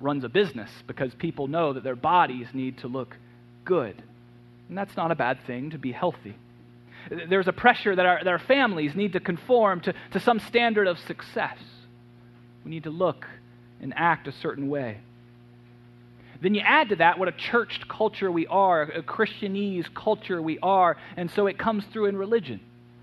runs 0.00 0.24
a 0.24 0.28
business 0.28 0.70
because 0.86 1.14
people 1.14 1.46
know 1.46 1.72
that 1.72 1.84
their 1.84 1.96
bodies 1.96 2.48
need 2.52 2.78
to 2.78 2.88
look 2.88 3.16
good. 3.64 4.02
And 4.68 4.76
that's 4.76 4.96
not 4.96 5.10
a 5.10 5.14
bad 5.14 5.44
thing 5.46 5.70
to 5.70 5.78
be 5.78 5.92
healthy. 5.92 6.34
There's 7.10 7.48
a 7.48 7.52
pressure 7.52 7.94
that 7.94 8.06
our, 8.06 8.24
that 8.24 8.30
our 8.30 8.38
families 8.38 8.94
need 8.94 9.12
to 9.12 9.20
conform 9.20 9.80
to, 9.82 9.94
to 10.12 10.20
some 10.20 10.38
standard 10.40 10.86
of 10.86 10.98
success. 10.98 11.58
We 12.64 12.70
need 12.70 12.84
to 12.84 12.90
look 12.90 13.26
and 13.80 13.92
act 13.96 14.28
a 14.28 14.32
certain 14.32 14.68
way. 14.68 14.98
Then 16.40 16.54
you 16.54 16.60
add 16.64 16.88
to 16.88 16.96
that 16.96 17.18
what 17.18 17.28
a 17.28 17.32
churched 17.32 17.88
culture 17.88 18.30
we 18.30 18.46
are, 18.48 18.82
a 18.82 19.02
Christianese 19.02 19.92
culture 19.94 20.42
we 20.42 20.58
are, 20.60 20.96
and 21.16 21.30
so 21.30 21.46
it 21.46 21.58
comes 21.58 21.84
through 21.86 22.06
in 22.06 22.16
religion. 22.16 22.60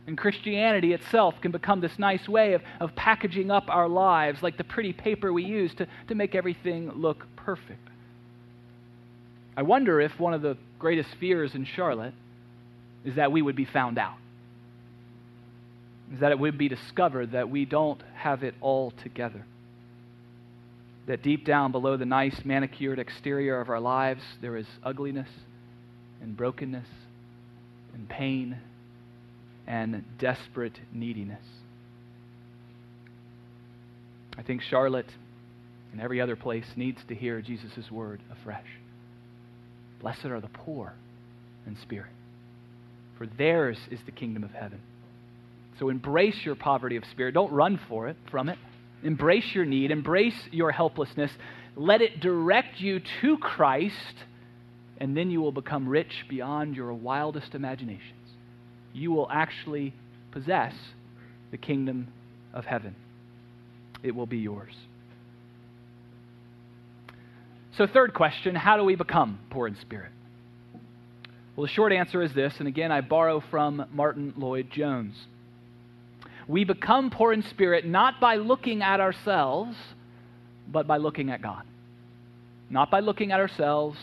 And 0.09 0.17
Christianity 0.17 0.93
itself 0.93 1.39
can 1.39 1.51
become 1.51 1.81
this 1.81 1.99
nice 1.99 2.27
way 2.27 2.53
of, 2.53 2.63
of 2.79 2.95
packaging 2.95 3.51
up 3.51 3.65
our 3.69 3.87
lives 3.87 4.41
like 4.41 4.57
the 4.57 4.63
pretty 4.63 4.91
paper 4.91 5.31
we 5.31 5.43
use 5.43 5.71
to, 5.75 5.85
to 6.07 6.15
make 6.15 6.33
everything 6.33 6.91
look 6.93 7.27
perfect. 7.35 7.87
I 9.55 9.61
wonder 9.61 10.01
if 10.01 10.19
one 10.19 10.33
of 10.33 10.41
the 10.41 10.57
greatest 10.79 11.13
fears 11.19 11.53
in 11.53 11.63
Charlotte 11.63 12.15
is 13.05 13.17
that 13.17 13.31
we 13.31 13.43
would 13.43 13.55
be 13.55 13.65
found 13.65 13.99
out, 13.99 14.15
is 16.11 16.21
that 16.21 16.31
it 16.31 16.39
would 16.39 16.57
be 16.57 16.69
discovered 16.69 17.33
that 17.33 17.51
we 17.51 17.65
don't 17.65 18.01
have 18.15 18.43
it 18.43 18.55
all 18.61 18.89
together. 18.89 19.45
That 21.05 21.21
deep 21.21 21.45
down 21.45 21.71
below 21.71 21.97
the 21.97 22.07
nice 22.07 22.43
manicured 22.43 22.97
exterior 22.97 23.61
of 23.61 23.69
our 23.69 23.79
lives, 23.79 24.23
there 24.41 24.57
is 24.57 24.65
ugliness 24.81 25.29
and 26.19 26.35
brokenness 26.35 26.87
and 27.93 28.09
pain 28.09 28.57
and 29.69 30.03
desperate 30.17 30.77
neediness. 30.91 31.45
I 34.37 34.41
think 34.41 34.61
Charlotte 34.61 35.09
and 35.93 36.01
every 36.01 36.19
other 36.19 36.35
place 36.35 36.65
needs 36.75 37.01
to 37.05 37.15
hear 37.15 37.39
Jesus' 37.39 37.89
word 37.89 38.19
afresh. 38.29 38.67
Blessed 40.01 40.25
are 40.25 40.41
the 40.41 40.49
poor 40.49 40.93
in 41.65 41.77
spirit 41.77 42.11
for 43.19 43.27
theirs 43.27 43.77
is 43.91 43.99
the 44.05 44.11
kingdom 44.13 44.45
of 44.45 44.51
heaven. 44.51 44.79
So 45.77 45.89
embrace 45.89 46.45
your 46.45 46.55
poverty 46.55 46.95
of 46.95 47.03
spirit. 47.03 47.33
Don't 47.33 47.51
run 47.51 47.77
for 47.89 48.07
it 48.07 48.15
from 48.31 48.47
it. 48.47 48.57
Embrace 49.03 49.53
your 49.53 49.65
need, 49.65 49.91
embrace 49.91 50.39
your 50.51 50.71
helplessness. 50.71 51.31
Let 51.75 52.01
it 52.01 52.21
direct 52.21 52.79
you 52.79 53.01
to 53.21 53.37
Christ, 53.37 54.15
and 54.97 55.15
then 55.15 55.31
you 55.31 55.41
will 55.41 55.51
become 55.51 55.87
rich 55.87 56.25
beyond 56.29 56.77
your 56.77 56.93
wildest 56.93 57.55
imaginations. 57.55 58.18
You 58.93 59.11
will 59.11 59.27
actually 59.29 59.93
possess 60.31 60.73
the 61.51 61.57
kingdom 61.57 62.07
of 62.53 62.65
heaven. 62.65 62.95
It 64.03 64.15
will 64.15 64.25
be 64.25 64.37
yours. 64.37 64.73
So, 67.73 67.87
third 67.87 68.13
question 68.13 68.55
how 68.55 68.77
do 68.77 68.83
we 68.83 68.95
become 68.95 69.39
poor 69.49 69.67
in 69.67 69.75
spirit? 69.75 70.11
Well, 71.55 71.65
the 71.65 71.73
short 71.73 71.91
answer 71.91 72.21
is 72.21 72.33
this, 72.33 72.53
and 72.59 72.67
again, 72.67 72.91
I 72.91 73.01
borrow 73.01 73.41
from 73.41 73.85
Martyn 73.91 74.33
Lloyd-Jones. 74.37 75.15
We 76.47 76.63
become 76.63 77.09
poor 77.09 77.33
in 77.33 77.43
spirit 77.43 77.85
not 77.85 78.19
by 78.19 78.37
looking 78.37 78.81
at 78.81 78.99
ourselves, 78.99 79.75
but 80.71 80.87
by 80.87 80.97
looking 80.97 81.29
at 81.29 81.41
God. 81.41 81.63
Not 82.69 82.89
by 82.89 83.01
looking 83.01 83.31
at 83.31 83.39
ourselves, 83.39 83.99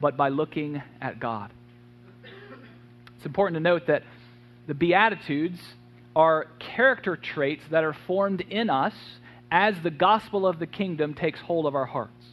but 0.00 0.16
by 0.16 0.28
looking 0.28 0.82
at 1.00 1.20
God. 1.20 1.50
It's 3.16 3.26
important 3.26 3.56
to 3.56 3.60
note 3.60 3.86
that 3.86 4.02
the 4.66 4.74
Beatitudes 4.74 5.60
are 6.16 6.48
character 6.58 7.16
traits 7.16 7.64
that 7.70 7.84
are 7.84 7.92
formed 7.92 8.40
in 8.40 8.70
us 8.70 8.94
as 9.50 9.74
the 9.82 9.90
gospel 9.90 10.46
of 10.46 10.58
the 10.58 10.66
kingdom 10.66 11.14
takes 11.14 11.40
hold 11.40 11.66
of 11.66 11.74
our 11.74 11.86
hearts. 11.86 12.24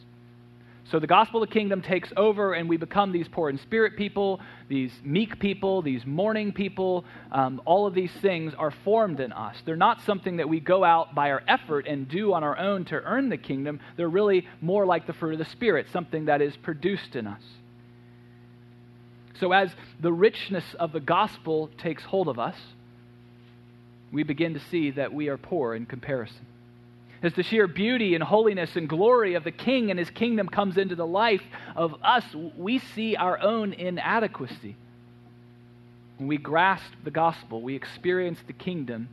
So 0.92 0.98
the 0.98 1.06
gospel 1.06 1.42
of 1.42 1.48
the 1.48 1.54
kingdom 1.54 1.80
takes 1.80 2.12
over, 2.18 2.52
and 2.52 2.68
we 2.68 2.76
become 2.76 3.12
these 3.12 3.26
poor 3.26 3.48
in 3.48 3.56
spirit 3.56 3.96
people, 3.96 4.40
these 4.68 4.92
meek 5.02 5.38
people, 5.38 5.80
these 5.80 6.04
mourning 6.04 6.52
people. 6.52 7.06
Um, 7.30 7.62
all 7.64 7.86
of 7.86 7.94
these 7.94 8.12
things 8.20 8.52
are 8.58 8.70
formed 8.70 9.18
in 9.18 9.32
us. 9.32 9.56
They're 9.64 9.74
not 9.74 10.02
something 10.02 10.36
that 10.36 10.50
we 10.50 10.60
go 10.60 10.84
out 10.84 11.14
by 11.14 11.30
our 11.30 11.42
effort 11.48 11.86
and 11.86 12.08
do 12.08 12.34
on 12.34 12.44
our 12.44 12.58
own 12.58 12.84
to 12.86 12.96
earn 12.96 13.30
the 13.30 13.38
kingdom. 13.38 13.80
They're 13.96 14.08
really 14.08 14.46
more 14.60 14.84
like 14.84 15.06
the 15.06 15.14
fruit 15.14 15.32
of 15.32 15.38
the 15.38 15.46
Spirit, 15.46 15.86
something 15.92 16.26
that 16.26 16.42
is 16.42 16.56
produced 16.58 17.16
in 17.16 17.26
us. 17.26 17.42
So 19.40 19.52
as 19.52 19.74
the 20.00 20.12
richness 20.12 20.74
of 20.74 20.92
the 20.92 21.00
gospel 21.00 21.70
takes 21.78 22.04
hold 22.04 22.28
of 22.28 22.38
us, 22.38 22.56
we 24.12 24.22
begin 24.22 24.54
to 24.54 24.60
see 24.60 24.90
that 24.90 25.12
we 25.12 25.28
are 25.28 25.38
poor 25.38 25.74
in 25.74 25.86
comparison. 25.86 26.46
As 27.22 27.34
the 27.34 27.42
sheer 27.42 27.66
beauty 27.68 28.14
and 28.14 28.22
holiness 28.22 28.76
and 28.76 28.88
glory 28.88 29.34
of 29.34 29.44
the 29.44 29.52
King 29.52 29.90
and 29.90 29.98
his 29.98 30.10
kingdom 30.10 30.48
comes 30.48 30.76
into 30.76 30.96
the 30.96 31.06
life 31.06 31.42
of 31.76 31.94
us, 32.02 32.24
we 32.56 32.78
see 32.78 33.14
our 33.16 33.38
own 33.38 33.72
inadequacy. 33.72 34.76
When 36.18 36.28
we 36.28 36.36
grasp 36.36 36.92
the 37.04 37.10
gospel, 37.10 37.62
we 37.62 37.74
experience 37.74 38.40
the 38.46 38.52
kingdom, 38.52 39.08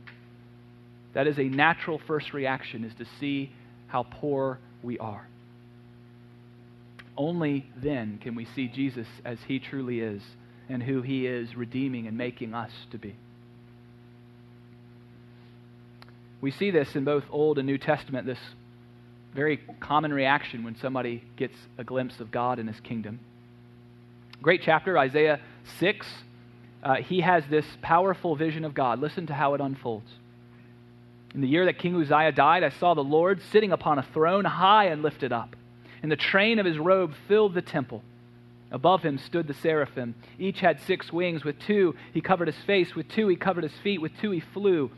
that 1.12 1.26
is 1.26 1.38
a 1.38 1.44
natural 1.44 1.98
first 1.98 2.34
reaction, 2.34 2.84
is 2.84 2.94
to 2.94 3.06
see 3.18 3.52
how 3.86 4.02
poor 4.02 4.58
we 4.82 4.98
are. 4.98 5.26
Only 7.20 7.66
then 7.76 8.18
can 8.22 8.34
we 8.34 8.46
see 8.46 8.66
Jesus 8.66 9.06
as 9.26 9.38
he 9.46 9.58
truly 9.58 10.00
is 10.00 10.22
and 10.70 10.82
who 10.82 11.02
he 11.02 11.26
is 11.26 11.54
redeeming 11.54 12.06
and 12.06 12.16
making 12.16 12.54
us 12.54 12.70
to 12.92 12.96
be. 12.96 13.14
We 16.40 16.50
see 16.50 16.70
this 16.70 16.96
in 16.96 17.04
both 17.04 17.24
Old 17.30 17.58
and 17.58 17.66
New 17.66 17.76
Testament, 17.76 18.26
this 18.26 18.38
very 19.34 19.58
common 19.80 20.14
reaction 20.14 20.64
when 20.64 20.76
somebody 20.76 21.22
gets 21.36 21.52
a 21.76 21.84
glimpse 21.84 22.20
of 22.20 22.30
God 22.30 22.58
and 22.58 22.66
his 22.66 22.80
kingdom. 22.80 23.20
Great 24.40 24.62
chapter, 24.64 24.96
Isaiah 24.96 25.40
6. 25.78 26.06
Uh, 26.82 26.94
he 26.94 27.20
has 27.20 27.44
this 27.50 27.66
powerful 27.82 28.34
vision 28.34 28.64
of 28.64 28.72
God. 28.72 28.98
Listen 28.98 29.26
to 29.26 29.34
how 29.34 29.52
it 29.52 29.60
unfolds. 29.60 30.10
In 31.34 31.42
the 31.42 31.48
year 31.48 31.66
that 31.66 31.78
King 31.78 32.00
Uzziah 32.00 32.32
died, 32.32 32.64
I 32.64 32.70
saw 32.70 32.94
the 32.94 33.04
Lord 33.04 33.42
sitting 33.52 33.72
upon 33.72 33.98
a 33.98 34.02
throne 34.02 34.46
high 34.46 34.86
and 34.86 35.02
lifted 35.02 35.34
up, 35.34 35.54
and 36.02 36.10
the 36.10 36.16
train 36.16 36.58
of 36.58 36.66
his 36.66 36.78
robe 36.78 37.14
filled 37.28 37.54
the 37.54 37.62
temple. 37.62 38.02
Above 38.70 39.02
him 39.02 39.18
stood 39.18 39.46
the 39.46 39.54
seraphim. 39.54 40.14
Each 40.38 40.60
had 40.60 40.80
six 40.82 41.12
wings. 41.12 41.44
With 41.44 41.58
two 41.60 41.96
he 42.12 42.20
covered 42.20 42.48
his 42.48 42.62
face, 42.66 42.94
with 42.94 43.08
two 43.08 43.28
he 43.28 43.36
covered 43.36 43.64
his 43.64 43.76
feet, 43.82 44.00
with 44.00 44.16
two 44.20 44.30
he 44.30 44.40
flew 44.40 44.90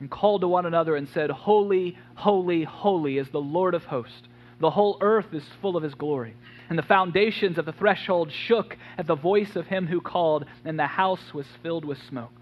and 0.00 0.10
called 0.10 0.42
to 0.42 0.48
one 0.48 0.66
another 0.66 0.96
and 0.96 1.08
said, 1.08 1.30
Holy, 1.30 1.96
holy, 2.14 2.64
holy 2.64 3.18
is 3.18 3.30
the 3.30 3.40
Lord 3.40 3.74
of 3.74 3.86
hosts. 3.86 4.28
The 4.60 4.70
whole 4.70 4.98
earth 5.00 5.32
is 5.32 5.44
full 5.60 5.76
of 5.76 5.82
his 5.82 5.94
glory. 5.94 6.34
And 6.68 6.78
the 6.78 6.82
foundations 6.82 7.58
of 7.58 7.64
the 7.64 7.72
threshold 7.72 8.32
shook 8.32 8.76
at 8.98 9.06
the 9.06 9.14
voice 9.14 9.56
of 9.56 9.66
him 9.66 9.86
who 9.86 10.00
called, 10.00 10.44
and 10.64 10.78
the 10.78 10.86
house 10.86 11.32
was 11.32 11.46
filled 11.62 11.84
with 11.84 12.02
smoke. 12.02 12.32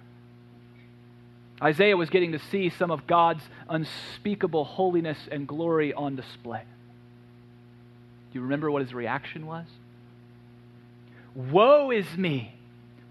Isaiah 1.62 1.96
was 1.96 2.11
getting 2.11 2.33
to 2.33 2.38
see 2.38 2.68
some 2.68 2.90
of 2.90 3.07
God's 3.07 3.44
unspeakable 3.68 4.64
holiness 4.64 5.18
and 5.31 5.46
glory 5.46 5.92
on 5.94 6.16
display. 6.16 6.62
Do 8.33 8.38
you 8.38 8.42
remember 8.42 8.71
what 8.71 8.83
his 8.83 8.95
reaction 8.95 9.47
was? 9.47 9.66
Woe 11.35 11.90
is 11.90 12.16
me, 12.16 12.55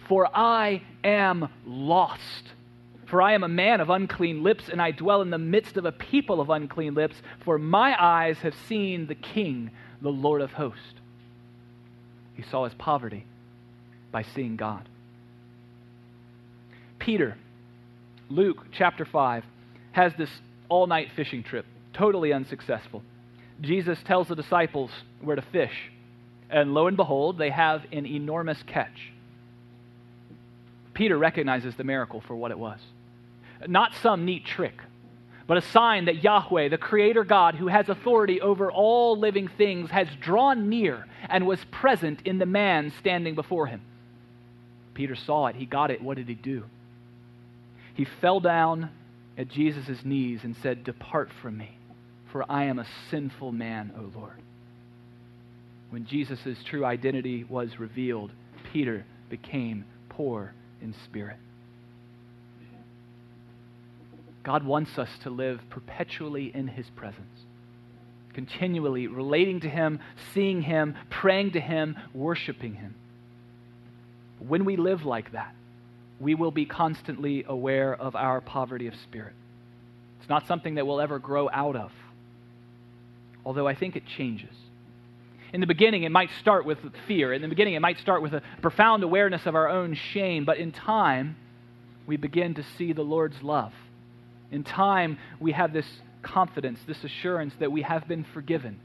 for 0.07 0.27
I 0.35 0.81
am 1.03 1.49
lost. 1.65 2.43
For 3.05 3.21
I 3.21 3.33
am 3.33 3.43
a 3.43 3.49
man 3.49 3.81
of 3.81 3.89
unclean 3.89 4.41
lips, 4.41 4.69
and 4.69 4.81
I 4.81 4.91
dwell 4.91 5.21
in 5.21 5.29
the 5.29 5.37
midst 5.37 5.77
of 5.77 5.85
a 5.85 5.91
people 5.91 6.41
of 6.41 6.49
unclean 6.49 6.95
lips, 6.95 7.15
for 7.41 7.59
my 7.59 7.95
eyes 8.01 8.37
have 8.39 8.55
seen 8.67 9.07
the 9.07 9.15
King, 9.15 9.71
the 10.01 10.09
Lord 10.09 10.41
of 10.41 10.53
hosts. 10.53 10.95
He 12.35 12.41
saw 12.41 12.63
his 12.63 12.73
poverty 12.73 13.25
by 14.11 14.23
seeing 14.23 14.55
God. 14.55 14.87
Peter, 16.99 17.37
Luke 18.29 18.65
chapter 18.71 19.05
5, 19.05 19.43
has 19.91 20.13
this 20.15 20.29
all 20.69 20.87
night 20.87 21.11
fishing 21.15 21.43
trip, 21.43 21.65
totally 21.93 22.31
unsuccessful. 22.31 23.03
Jesus 23.61 24.01
tells 24.03 24.27
the 24.27 24.35
disciples 24.35 24.91
where 25.21 25.35
to 25.35 25.41
fish, 25.41 25.91
and 26.49 26.73
lo 26.73 26.87
and 26.87 26.97
behold, 26.97 27.37
they 27.37 27.51
have 27.51 27.85
an 27.91 28.05
enormous 28.05 28.61
catch. 28.63 29.11
Peter 30.93 31.17
recognizes 31.17 31.75
the 31.75 31.83
miracle 31.83 32.21
for 32.21 32.35
what 32.35 32.51
it 32.51 32.59
was 32.59 32.79
not 33.67 33.93
some 34.01 34.25
neat 34.25 34.45
trick, 34.45 34.79
but 35.47 35.57
a 35.57 35.61
sign 35.61 36.05
that 36.05 36.23
Yahweh, 36.23 36.69
the 36.69 36.77
Creator 36.77 37.23
God 37.23 37.55
who 37.55 37.67
has 37.67 37.89
authority 37.89 38.41
over 38.41 38.71
all 38.71 39.17
living 39.17 39.47
things, 39.47 39.89
has 39.91 40.07
drawn 40.19 40.69
near 40.69 41.05
and 41.29 41.45
was 41.45 41.63
present 41.71 42.21
in 42.25 42.37
the 42.37 42.45
man 42.45 42.91
standing 42.99 43.35
before 43.35 43.67
him. 43.67 43.81
Peter 44.93 45.15
saw 45.15 45.47
it. 45.47 45.55
He 45.55 45.65
got 45.65 45.91
it. 45.91 46.01
What 46.01 46.17
did 46.17 46.27
he 46.27 46.35
do? 46.35 46.63
He 47.93 48.05
fell 48.05 48.39
down 48.39 48.89
at 49.37 49.47
Jesus' 49.47 50.03
knees 50.03 50.43
and 50.43 50.55
said, 50.55 50.83
Depart 50.83 51.31
from 51.31 51.57
me, 51.57 51.77
for 52.31 52.49
I 52.49 52.65
am 52.65 52.79
a 52.79 52.87
sinful 53.09 53.51
man, 53.51 53.91
O 53.97 54.17
Lord. 54.17 54.37
When 55.89 56.05
Jesus' 56.05 56.57
true 56.65 56.85
identity 56.85 57.43
was 57.43 57.79
revealed, 57.79 58.31
Peter 58.71 59.05
became 59.29 59.85
poor 60.09 60.53
in 60.81 60.93
spirit. 61.05 61.37
God 64.43 64.65
wants 64.65 64.97
us 64.97 65.09
to 65.23 65.29
live 65.29 65.59
perpetually 65.69 66.51
in 66.53 66.67
His 66.67 66.89
presence, 66.95 67.45
continually 68.33 69.07
relating 69.07 69.59
to 69.59 69.69
Him, 69.69 69.99
seeing 70.33 70.61
Him, 70.61 70.95
praying 71.09 71.51
to 71.51 71.59
Him, 71.59 71.97
worshiping 72.13 72.75
Him. 72.75 72.95
When 74.39 74.65
we 74.65 74.77
live 74.77 75.05
like 75.05 75.33
that, 75.33 75.53
we 76.19 76.33
will 76.35 76.51
be 76.51 76.65
constantly 76.65 77.43
aware 77.47 77.93
of 77.93 78.15
our 78.15 78.41
poverty 78.41 78.87
of 78.87 78.95
spirit. 78.95 79.33
It's 80.19 80.29
not 80.29 80.47
something 80.47 80.75
that 80.75 80.87
we'll 80.87 81.01
ever 81.01 81.19
grow 81.19 81.49
out 81.49 81.75
of, 81.75 81.91
although 83.45 83.67
I 83.67 83.75
think 83.75 83.95
it 83.95 84.03
changes. 84.05 84.55
In 85.53 85.61
the 85.61 85.67
beginning, 85.67 86.03
it 86.03 86.11
might 86.11 86.29
start 86.39 86.65
with 86.65 86.79
fear. 87.07 87.33
In 87.33 87.41
the 87.41 87.47
beginning, 87.47 87.73
it 87.73 87.81
might 87.81 87.99
start 87.99 88.21
with 88.21 88.33
a 88.33 88.41
profound 88.61 89.03
awareness 89.03 89.45
of 89.45 89.55
our 89.55 89.67
own 89.67 89.93
shame, 89.95 90.45
but 90.45 90.57
in 90.57 90.71
time, 90.71 91.35
we 92.07 92.17
begin 92.17 92.53
to 92.55 92.63
see 92.77 92.93
the 92.93 93.03
Lord's 93.03 93.41
love 93.43 93.73
in 94.51 94.63
time, 94.63 95.17
we 95.39 95.53
have 95.53 95.73
this 95.73 95.87
confidence, 96.21 96.79
this 96.85 97.03
assurance 97.03 97.53
that 97.59 97.71
we 97.71 97.81
have 97.81 98.07
been 98.07 98.23
forgiven 98.23 98.79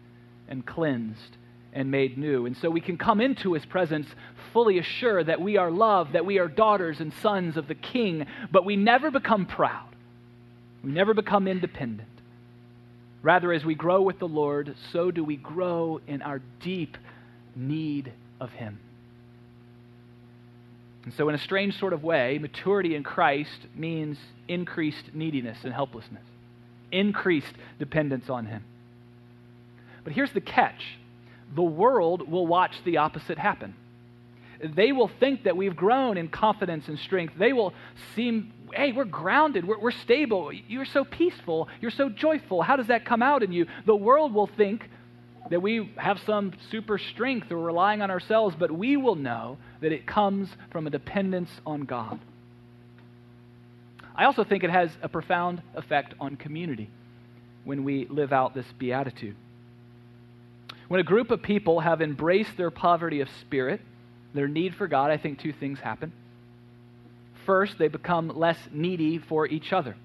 and 0.49 0.64
cleansed 0.64 1.37
and 1.73 1.90
made 1.90 2.16
new. 2.16 2.47
And 2.47 2.57
so 2.57 2.71
we 2.71 2.81
can 2.81 2.97
come 2.97 3.21
into 3.21 3.53
his 3.53 3.66
presence 3.66 4.07
fully 4.53 4.79
assured 4.79 5.27
that 5.27 5.40
we 5.40 5.57
are 5.57 5.71
loved, 5.71 6.14
that 6.14 6.25
we 6.25 6.38
are 6.38 6.49
daughters 6.49 7.01
and 7.01 7.12
sons 7.14 7.57
of 7.57 7.69
the 7.69 7.75
king, 7.75 8.27
but 8.51 8.64
we 8.64 8.77
never 8.77 9.11
become 9.11 9.45
proud. 9.45 9.88
We 10.83 10.92
never 10.92 11.12
become 11.12 11.49
independent. 11.49 12.09
Rather, 13.22 13.52
as 13.52 13.64
we 13.64 13.74
grow 13.74 14.02
with 14.02 14.18
the 14.18 14.29
Lord, 14.29 14.74
so 14.92 15.11
do 15.11 15.24
we 15.24 15.37
grow 15.37 16.00
in 16.07 16.22
our 16.22 16.40
deep 16.61 16.96
need 17.55 18.12
of 18.40 18.52
him. 18.52 18.79
And 21.07 21.14
so, 21.14 21.29
in 21.29 21.37
a 21.37 21.38
strange 21.38 21.79
sort 21.79 21.92
of 21.92 22.02
way, 22.02 22.37
maturity 22.38 22.96
in 22.96 23.05
Christ 23.05 23.68
means 23.76 24.18
increased 24.48 25.14
neediness 25.14 25.59
and 25.62 25.72
helplessness, 25.72 26.24
increased 26.90 27.55
dependence 27.79 28.29
on 28.29 28.46
Him. 28.46 28.64
But 30.02 30.14
here's 30.14 30.33
the 30.33 30.40
catch 30.40 30.98
the 31.55 31.62
world 31.62 32.29
will 32.29 32.46
watch 32.46 32.83
the 32.85 32.96
opposite 32.96 33.38
happen. 33.38 33.74
They 34.62 34.92
will 34.92 35.09
think 35.09 35.45
that 35.45 35.57
we've 35.57 35.77
grown 35.77 36.16
in 36.16 36.29
confidence 36.29 36.88
and 36.88 36.99
strength. 36.99 37.35
They 37.38 37.53
will 37.53 37.75
seem, 38.14 38.53
hey, 38.73 38.92
we're 38.92 39.05
grounded, 39.05 39.66
we're, 39.66 39.79
we're 39.79 39.90
stable, 39.90 40.53
you're 40.53 40.85
so 40.85 41.05
peaceful, 41.05 41.69
you're 41.81 41.90
so 41.90 42.09
joyful. 42.09 42.62
How 42.62 42.77
does 42.77 42.87
that 42.87 43.05
come 43.05 43.23
out 43.23 43.42
in 43.42 43.53
you? 43.53 43.66
The 43.85 43.97
world 43.97 44.33
will 44.33 44.47
think 44.47 44.88
that 45.51 45.61
we 45.61 45.92
have 45.97 46.21
some 46.21 46.53
super 46.71 46.99
strength 46.99 47.53
or 47.53 47.59
relying 47.59 48.03
on 48.03 48.11
ourselves, 48.11 48.57
but 48.59 48.71
we 48.71 48.97
will 48.97 49.14
know 49.14 49.59
that 49.81 49.92
it 49.92 50.07
comes 50.07 50.49
from 50.71 50.87
a 50.87 50.90
dependence 50.90 51.51
on 51.64 51.83
God. 51.83 52.19
I 54.14 54.25
also 54.25 54.45
think 54.45 54.64
it 54.64 54.71
has 54.71 54.90
a 55.03 55.09
profound 55.09 55.62
effect 55.75 56.14
on 56.19 56.37
community 56.37 56.88
when 57.64 57.85
we 57.85 58.07
live 58.07 58.33
out 58.33 58.55
this 58.55 58.66
beatitude. 58.79 59.37
When 60.88 61.01
a 61.01 61.05
group 61.05 61.31
of 61.31 61.42
people 61.42 61.81
have 61.81 62.01
embraced 62.01 62.57
their 62.57 62.71
poverty 62.71 63.21
of 63.21 63.29
spirit, 63.40 63.81
their 64.37 64.49
need 64.49 64.75
for 64.75 64.87
God, 64.87 65.11
I 65.11 65.16
think 65.16 65.40
two 65.40 65.53
things 65.53 65.79
happen. 65.81 66.12
First, 67.44 67.79
they 67.79 67.88
become 67.88 68.29
less 68.29 68.59
needy 68.72 69.18
for 69.18 69.46
each 69.46 69.72
other. 69.72 69.96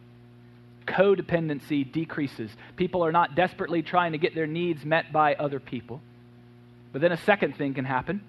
Codependency 0.88 1.92
decreases. 1.92 2.52
People 2.76 3.04
are 3.06 3.12
not 3.12 3.36
desperately 3.36 3.82
trying 3.82 4.12
to 4.12 4.18
get 4.18 4.36
their 4.36 4.48
needs 4.48 4.84
met 4.86 5.12
by 5.12 5.36
other 5.36 5.60
people. 5.60 6.02
But 6.92 7.02
then 7.02 7.12
a 7.12 7.18
second 7.18 7.56
thing 7.56 7.74
can 7.74 7.86
happen. 7.86 8.22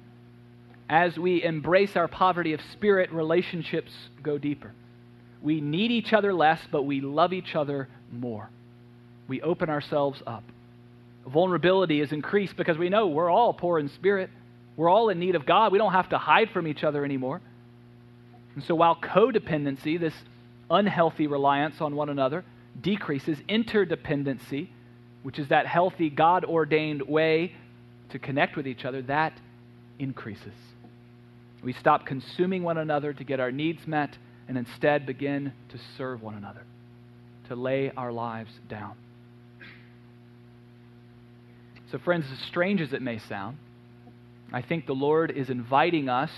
As 0.89 1.19
we 1.19 1.43
embrace 1.43 1.97
our 1.97 2.09
poverty 2.09 2.53
of 2.53 2.61
spirit, 2.73 3.11
relationships 3.13 3.93
go 4.23 4.39
deeper. 4.39 4.73
We 5.41 5.61
need 5.61 5.91
each 5.91 6.13
other 6.13 6.33
less, 6.33 6.61
but 6.71 6.83
we 6.83 7.01
love 7.01 7.33
each 7.33 7.55
other 7.57 7.89
more. 8.11 8.51
We 9.27 9.41
open 9.43 9.71
ourselves 9.71 10.23
up. 10.27 10.45
Vulnerability 11.27 12.01
is 12.01 12.13
increased 12.13 12.57
because 12.57 12.79
we 12.79 12.89
know 12.89 13.09
we're 13.09 13.31
all 13.31 13.53
poor 13.53 13.79
in 13.79 13.89
spirit. 13.89 14.31
We're 14.77 14.89
all 14.89 15.09
in 15.11 15.19
need 15.19 15.35
of 15.35 15.45
God. 15.45 15.73
We 15.73 15.79
don't 15.79 15.93
have 15.93 16.09
to 16.11 16.19
hide 16.19 16.51
from 16.51 16.67
each 16.67 16.83
other 16.85 17.05
anymore. 17.05 17.41
And 18.55 18.65
so 18.65 18.75
while 18.75 18.97
codependency, 18.97 19.99
this 19.99 20.15
unhealthy 20.71 21.27
reliance 21.27 21.81
on 21.81 21.95
one 21.95 22.09
another, 22.09 22.45
decreases, 22.81 23.39
interdependency, 23.49 24.69
which 25.23 25.39
is 25.39 25.49
that 25.49 25.67
healthy, 25.67 26.11
God 26.11 26.45
ordained 26.45 27.03
way 27.03 27.55
to 28.11 28.19
connect 28.19 28.57
with 28.57 28.67
each 28.67 28.85
other, 28.85 29.03
that 29.03 29.39
increases. 29.99 30.55
We 31.63 31.73
stop 31.73 32.07
consuming 32.07 32.63
one 32.63 32.79
another 32.79 33.13
to 33.13 33.25
get 33.25 33.41
our 33.41 33.53
needs 33.53 33.87
met 33.87 34.17
and 34.49 34.59
instead 34.59 35.07
begin 35.07 35.53
to 35.69 35.79
serve 35.97 36.23
one 36.23 36.35
another, 36.35 36.63
to 37.49 37.55
lay 37.55 37.93
our 37.97 38.11
lives 38.11 38.53
down. 38.69 38.95
So, 41.91 41.99
friends, 41.99 42.25
as 42.33 42.39
strange 42.39 42.81
as 42.81 42.93
it 42.93 43.03
may 43.03 43.19
sound, 43.19 43.59
I 44.53 44.61
think 44.61 44.87
the 44.87 44.95
Lord 44.95 45.31
is 45.31 45.49
inviting 45.49 46.09
us 46.09 46.31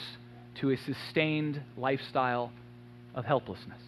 to 0.56 0.70
a 0.70 0.76
sustained 0.76 1.60
lifestyle 1.76 2.52
of 3.14 3.24
helplessness, 3.24 3.80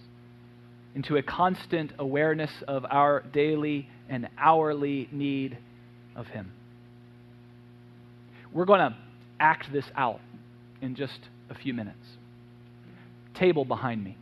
into 0.95 1.17
a 1.17 1.23
constant 1.23 1.93
awareness 1.99 2.51
of 2.67 2.85
our 2.91 3.21
daily 3.21 3.89
and 4.09 4.29
hourly 4.37 5.09
need 5.13 5.59
of 6.17 6.29
Him. 6.29 6.53
We're 8.53 8.65
going 8.65 8.81
to 8.81 8.97
act 9.39 9.73
this 9.73 9.85
out 9.95 10.21
in 10.81 10.97
just 10.97 11.21
a 11.51 11.55
few 11.55 11.73
minutes. 11.73 12.17
Table 13.35 13.65
behind 13.65 14.03
me. 14.03 14.17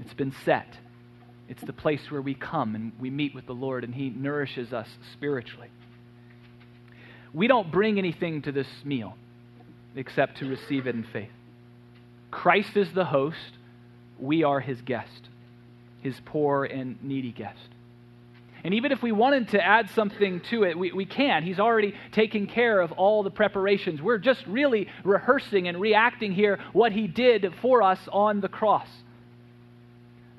It's 0.00 0.14
been 0.14 0.34
set. 0.44 0.76
It's 1.48 1.62
the 1.62 1.72
place 1.72 2.10
where 2.10 2.22
we 2.22 2.34
come 2.34 2.74
and 2.74 2.92
we 3.00 3.10
meet 3.10 3.34
with 3.34 3.46
the 3.46 3.54
Lord 3.54 3.82
and 3.82 3.94
He 3.94 4.08
nourishes 4.08 4.72
us 4.72 4.88
spiritually. 5.12 5.68
We 7.32 7.46
don't 7.46 7.70
bring 7.70 7.98
anything 7.98 8.42
to 8.42 8.52
this 8.52 8.68
meal 8.84 9.16
except 9.96 10.38
to 10.38 10.48
receive 10.48 10.86
it 10.86 10.94
in 10.94 11.04
faith. 11.04 11.30
Christ 12.30 12.76
is 12.76 12.92
the 12.92 13.06
host, 13.06 13.58
we 14.18 14.44
are 14.44 14.60
His 14.60 14.80
guest, 14.82 15.28
His 16.00 16.14
poor 16.24 16.64
and 16.64 17.02
needy 17.02 17.32
guest. 17.32 17.68
And 18.62 18.74
even 18.74 18.92
if 18.92 19.02
we 19.02 19.10
wanted 19.10 19.48
to 19.48 19.64
add 19.64 19.88
something 19.90 20.40
to 20.50 20.64
it, 20.64 20.78
we, 20.78 20.92
we 20.92 21.06
can. 21.06 21.42
He's 21.42 21.58
already 21.58 21.94
taken 22.12 22.46
care 22.46 22.80
of 22.80 22.92
all 22.92 23.22
the 23.22 23.30
preparations. 23.30 24.02
We're 24.02 24.18
just 24.18 24.46
really 24.46 24.88
rehearsing 25.02 25.66
and 25.66 25.80
reacting 25.80 26.32
here 26.32 26.58
what 26.72 26.92
he 26.92 27.06
did 27.06 27.54
for 27.62 27.82
us 27.82 28.00
on 28.12 28.40
the 28.40 28.48
cross. 28.48 28.88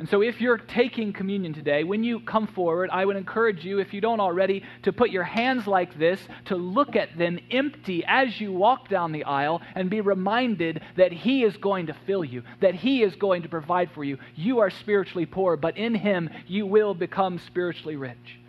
And 0.02 0.10
so, 0.10 0.24
if 0.24 0.42
you're 0.42 0.58
taking 0.58 1.14
communion 1.14 1.54
today, 1.54 1.84
when 1.84 2.04
you 2.04 2.22
come 2.22 2.48
forward, 2.48 2.90
I 2.92 3.06
would 3.06 3.18
encourage 3.18 3.64
you, 3.64 3.78
if 3.78 3.94
you 3.94 4.02
don't 4.02 4.20
already, 4.20 4.64
to 4.82 4.92
put 4.92 5.12
your 5.12 5.22
hands 5.22 5.68
like 5.68 5.96
this, 5.96 6.20
to 6.46 6.56
look 6.56 6.96
at 6.96 7.16
them 7.20 7.38
empty 7.52 8.04
as 8.08 8.42
you 8.42 8.52
walk 8.52 8.90
down 8.90 9.12
the 9.12 9.26
aisle, 9.26 9.62
and 9.76 9.92
be 9.92 10.02
reminded 10.02 10.82
that 10.98 11.12
He 11.12 11.44
is 11.44 11.56
going 11.58 11.86
to 11.86 11.94
fill 11.94 12.26
you, 12.26 12.42
that 12.62 12.74
He 12.74 13.04
is 13.04 13.16
going 13.16 13.44
to 13.44 13.48
provide 13.48 13.92
for 13.92 14.04
you. 14.04 14.18
You 14.36 14.58
are 14.58 14.72
spiritually 14.72 15.28
poor, 15.28 15.56
but 15.56 15.78
in 15.78 15.94
Him 15.94 16.32
you 16.48 16.66
will 16.66 16.96
become 16.96 17.38
spiritually 17.38 17.96
rich. 17.96 18.40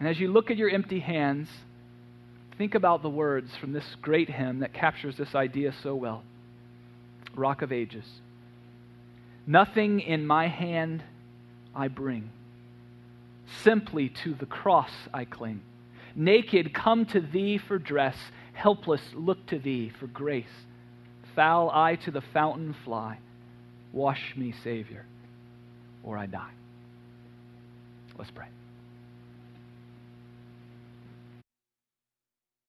And 0.00 0.08
as 0.08 0.18
you 0.18 0.32
look 0.32 0.50
at 0.50 0.56
your 0.56 0.70
empty 0.70 1.00
hands, 1.00 1.50
think 2.56 2.74
about 2.74 3.02
the 3.02 3.10
words 3.10 3.54
from 3.56 3.74
this 3.74 3.94
great 4.00 4.30
hymn 4.30 4.60
that 4.60 4.72
captures 4.72 5.18
this 5.18 5.34
idea 5.34 5.74
so 5.82 5.94
well 5.94 6.22
Rock 7.34 7.60
of 7.60 7.72
Ages. 7.72 8.06
Nothing 9.46 10.00
in 10.00 10.26
my 10.26 10.48
hand 10.48 11.04
I 11.74 11.88
bring. 11.88 12.30
Simply 13.62 14.08
to 14.08 14.34
the 14.34 14.46
cross 14.46 14.90
I 15.14 15.24
cling. 15.24 15.62
Naked, 16.14 16.74
come 16.74 17.06
to 17.06 17.20
thee 17.20 17.58
for 17.58 17.78
dress. 17.78 18.16
Helpless, 18.54 19.02
look 19.14 19.46
to 19.46 19.58
thee 19.58 19.90
for 20.00 20.06
grace. 20.06 20.46
Foul 21.34 21.70
I 21.72 21.96
to 21.96 22.10
the 22.10 22.22
fountain 22.22 22.74
fly. 22.84 23.18
Wash 23.92 24.34
me, 24.36 24.52
Savior, 24.64 25.04
or 26.02 26.18
I 26.18 26.26
die. 26.26 26.50
Let's 28.18 28.30
pray. 28.30 28.46